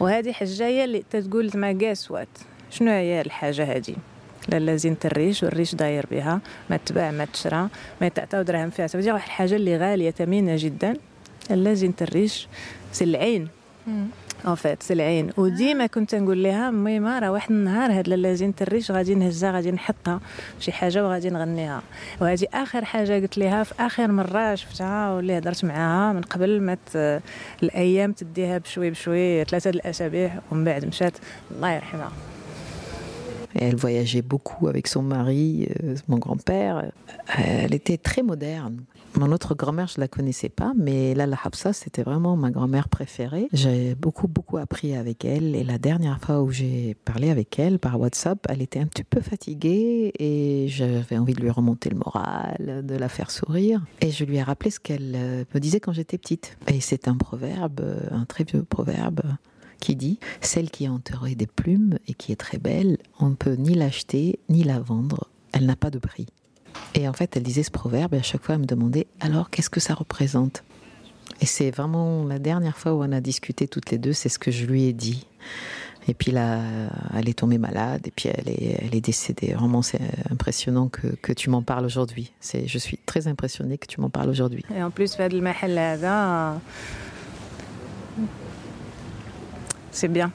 وهذه 0.00 0.32
حجاية 0.32 0.84
اللي 0.84 1.02
تتقول 1.10 1.50
مع 1.54 1.72
قاسوات 1.72 2.28
شنو 2.70 2.90
هي 2.90 3.20
الحاجة 3.20 3.76
هذه؟ 3.76 3.94
زينة 4.76 4.96
الريش 5.04 5.42
والريش 5.42 5.74
داير 5.74 6.06
بها 6.10 6.40
ما 6.70 6.76
تباع 6.76 7.10
ما 7.10 7.24
تشرى 7.24 7.68
ما 8.00 8.08
تعطاو 8.08 8.42
دراهم 8.42 8.70
فيها. 8.70 8.86
تبدي 8.86 9.12
واحد 9.12 9.26
الحاجة 9.26 9.54
اللي 9.54 9.76
غالية 9.76 10.10
ثمينة 10.10 10.52
جدا. 10.58 10.96
زينة 11.74 11.94
الريش 12.02 12.48
c'est 12.92 13.04
en 14.46 14.54
fait 14.54 14.82
c'est 14.82 14.92
العين 14.94 15.30
وديما 15.36 15.86
كنت 15.86 16.14
نقول 16.14 16.42
لها 16.42 16.70
ميمه 16.70 17.18
راه 17.18 17.32
واحد 17.32 17.50
النهار 17.50 17.92
هاد 17.92 18.08
لالا 18.08 18.34
زينة 18.34 18.54
الريش 18.60 18.90
غادي 18.90 19.14
نهزها 19.14 19.52
غادي 19.52 19.70
نحطها 19.70 20.20
شي 20.60 20.72
حاجة 20.72 21.04
وغادي 21.04 21.30
نغنيها 21.30 21.82
وهذه 22.20 22.46
اخر 22.54 22.84
حاجة 22.84 23.20
قلت 23.20 23.38
لها 23.38 23.62
في 23.62 23.74
اخر 23.80 24.12
مره 24.12 24.54
شفتها 24.54 25.10
واللي 25.12 25.38
هضرت 25.38 25.64
معاها 25.64 26.12
من 26.12 26.20
قبل 26.20 26.60
ما 26.60 26.76
الأيام 27.62 28.12
تديها 28.12 28.58
بشوي 28.58 28.90
بشوي 28.90 29.44
ثلاثة 29.44 29.70
الاسابيع 29.70 30.38
ومن 30.52 30.64
بعد 30.64 30.84
مشات 30.84 31.12
الله 31.50 31.72
يرحمها 31.72 32.12
elle 33.54 33.76
voyageait 33.76 34.22
beaucoup 34.22 34.68
avec 34.68 34.86
son 34.86 35.02
mari, 35.02 35.68
euh, 35.82 35.96
mon 36.06 36.18
grand-père. 36.18 36.92
Elle 37.36 37.74
était 37.74 37.96
très 37.96 38.22
moderne. 38.22 38.84
Mon 39.18 39.32
autre 39.32 39.56
grand-mère, 39.56 39.88
je 39.88 40.00
la 40.00 40.06
connaissais 40.06 40.48
pas, 40.48 40.74
mais 40.76 41.12
Lala 41.12 41.36
Hafsa, 41.42 41.72
c'était 41.72 42.04
vraiment 42.04 42.36
ma 42.36 42.52
grand-mère 42.52 42.88
préférée. 42.88 43.48
J'ai 43.52 43.96
beaucoup, 43.96 44.28
beaucoup 44.28 44.58
appris 44.58 44.94
avec 44.94 45.24
elle. 45.24 45.56
Et 45.56 45.64
la 45.64 45.76
dernière 45.76 46.20
fois 46.20 46.40
où 46.40 46.52
j'ai 46.52 46.94
parlé 47.04 47.28
avec 47.28 47.58
elle 47.58 47.80
par 47.80 47.98
WhatsApp, 47.98 48.46
elle 48.48 48.62
était 48.62 48.78
un 48.78 48.86
petit 48.86 49.02
peu 49.02 49.20
fatiguée 49.20 50.12
et 50.20 50.68
j'avais 50.68 51.18
envie 51.18 51.34
de 51.34 51.40
lui 51.40 51.50
remonter 51.50 51.90
le 51.90 51.96
moral, 51.96 52.86
de 52.86 52.94
la 52.94 53.08
faire 53.08 53.32
sourire. 53.32 53.84
Et 54.02 54.12
je 54.12 54.22
lui 54.22 54.36
ai 54.36 54.42
rappelé 54.44 54.70
ce 54.70 54.78
qu'elle 54.78 55.14
euh, 55.16 55.44
me 55.52 55.58
disait 55.58 55.80
quand 55.80 55.92
j'étais 55.92 56.16
petite. 56.16 56.56
Et 56.68 56.80
c'est 56.80 57.08
un 57.08 57.16
proverbe, 57.16 57.80
un 58.12 58.24
très 58.24 58.44
vieux 58.44 58.62
proverbe 58.62 59.22
qui 59.80 59.96
dit 59.96 60.20
Celle 60.40 60.70
qui 60.70 60.86
a 60.86 60.92
enterré 60.92 61.34
des 61.34 61.48
plumes 61.48 61.98
et 62.06 62.14
qui 62.14 62.30
est 62.30 62.36
très 62.36 62.58
belle, 62.58 62.98
on 63.18 63.30
ne 63.30 63.34
peut 63.34 63.54
ni 63.54 63.74
l'acheter 63.74 64.38
ni 64.48 64.62
la 64.62 64.78
vendre, 64.78 65.28
elle 65.52 65.66
n'a 65.66 65.74
pas 65.74 65.90
de 65.90 65.98
prix. 65.98 66.28
Et 66.94 67.08
en 67.08 67.12
fait, 67.12 67.36
elle 67.36 67.42
disait 67.42 67.62
ce 67.62 67.70
proverbe 67.70 68.14
et 68.14 68.18
à 68.18 68.22
chaque 68.22 68.42
fois, 68.42 68.54
elle 68.54 68.62
me 68.62 68.66
demandait 68.66 69.06
alors 69.20 69.50
qu'est-ce 69.50 69.70
que 69.70 69.80
ça 69.80 69.94
représente? 69.94 70.64
Et 71.40 71.46
c'est 71.46 71.70
vraiment 71.70 72.24
la 72.24 72.38
dernière 72.38 72.76
fois 72.76 72.94
où 72.94 73.02
on 73.02 73.12
a 73.12 73.20
discuté 73.20 73.68
toutes 73.68 73.90
les 73.90 73.98
deux, 73.98 74.12
c'est 74.12 74.28
ce 74.28 74.38
que 74.38 74.50
je 74.50 74.66
lui 74.66 74.84
ai 74.84 74.92
dit. 74.92 75.26
Et 76.08 76.14
puis 76.14 76.32
là, 76.32 76.62
elle 77.14 77.28
est 77.28 77.38
tombée 77.38 77.58
malade 77.58 78.06
et 78.06 78.10
puis 78.10 78.30
elle 78.32 78.48
est, 78.48 78.78
elle 78.80 78.94
est 78.94 79.00
décédée. 79.00 79.52
Vraiment, 79.52 79.82
c'est 79.82 80.00
impressionnant 80.30 80.88
que, 80.88 81.08
que 81.20 81.34
tu 81.34 81.50
m'en 81.50 81.62
parles 81.62 81.84
aujourd'hui. 81.84 82.32
C'est, 82.40 82.66
je 82.66 82.78
suis 82.78 82.96
très 82.96 83.28
impressionnée 83.28 83.76
que 83.76 83.86
tu 83.86 84.00
m'en 84.00 84.08
parles 84.08 84.30
aujourd'hui. 84.30 84.64
Et 84.74 84.82
en 84.82 84.90
plus, 84.90 85.14
faire 85.14 85.28
le 85.28 85.40
c'est 89.90 90.08
bien. 90.08 90.32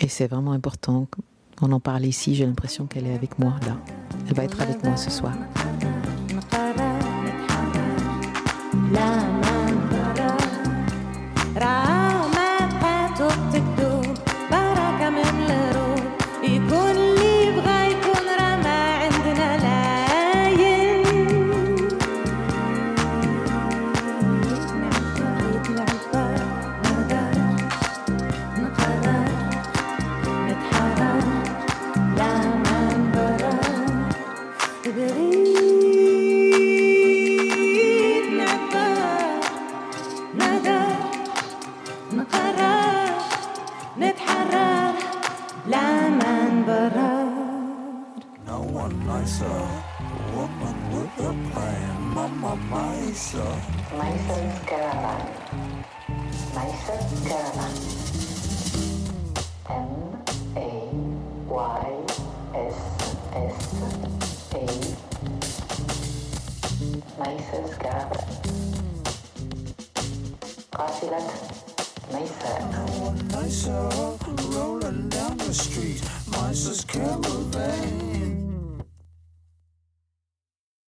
Et 0.00 0.08
c'est 0.08 0.28
vraiment 0.28 0.52
important. 0.52 1.06
On 1.60 1.72
en 1.72 1.80
parle 1.80 2.04
ici, 2.04 2.34
j'ai 2.34 2.46
l'impression 2.46 2.86
qu'elle 2.86 3.06
est 3.06 3.14
avec 3.14 3.38
moi 3.38 3.54
là 3.66 3.76
elle 4.28 4.34
va 4.34 4.44
être 4.44 4.60
avec 4.60 4.82
moi 4.84 4.96
ce 4.96 5.10
soir. 5.10 5.32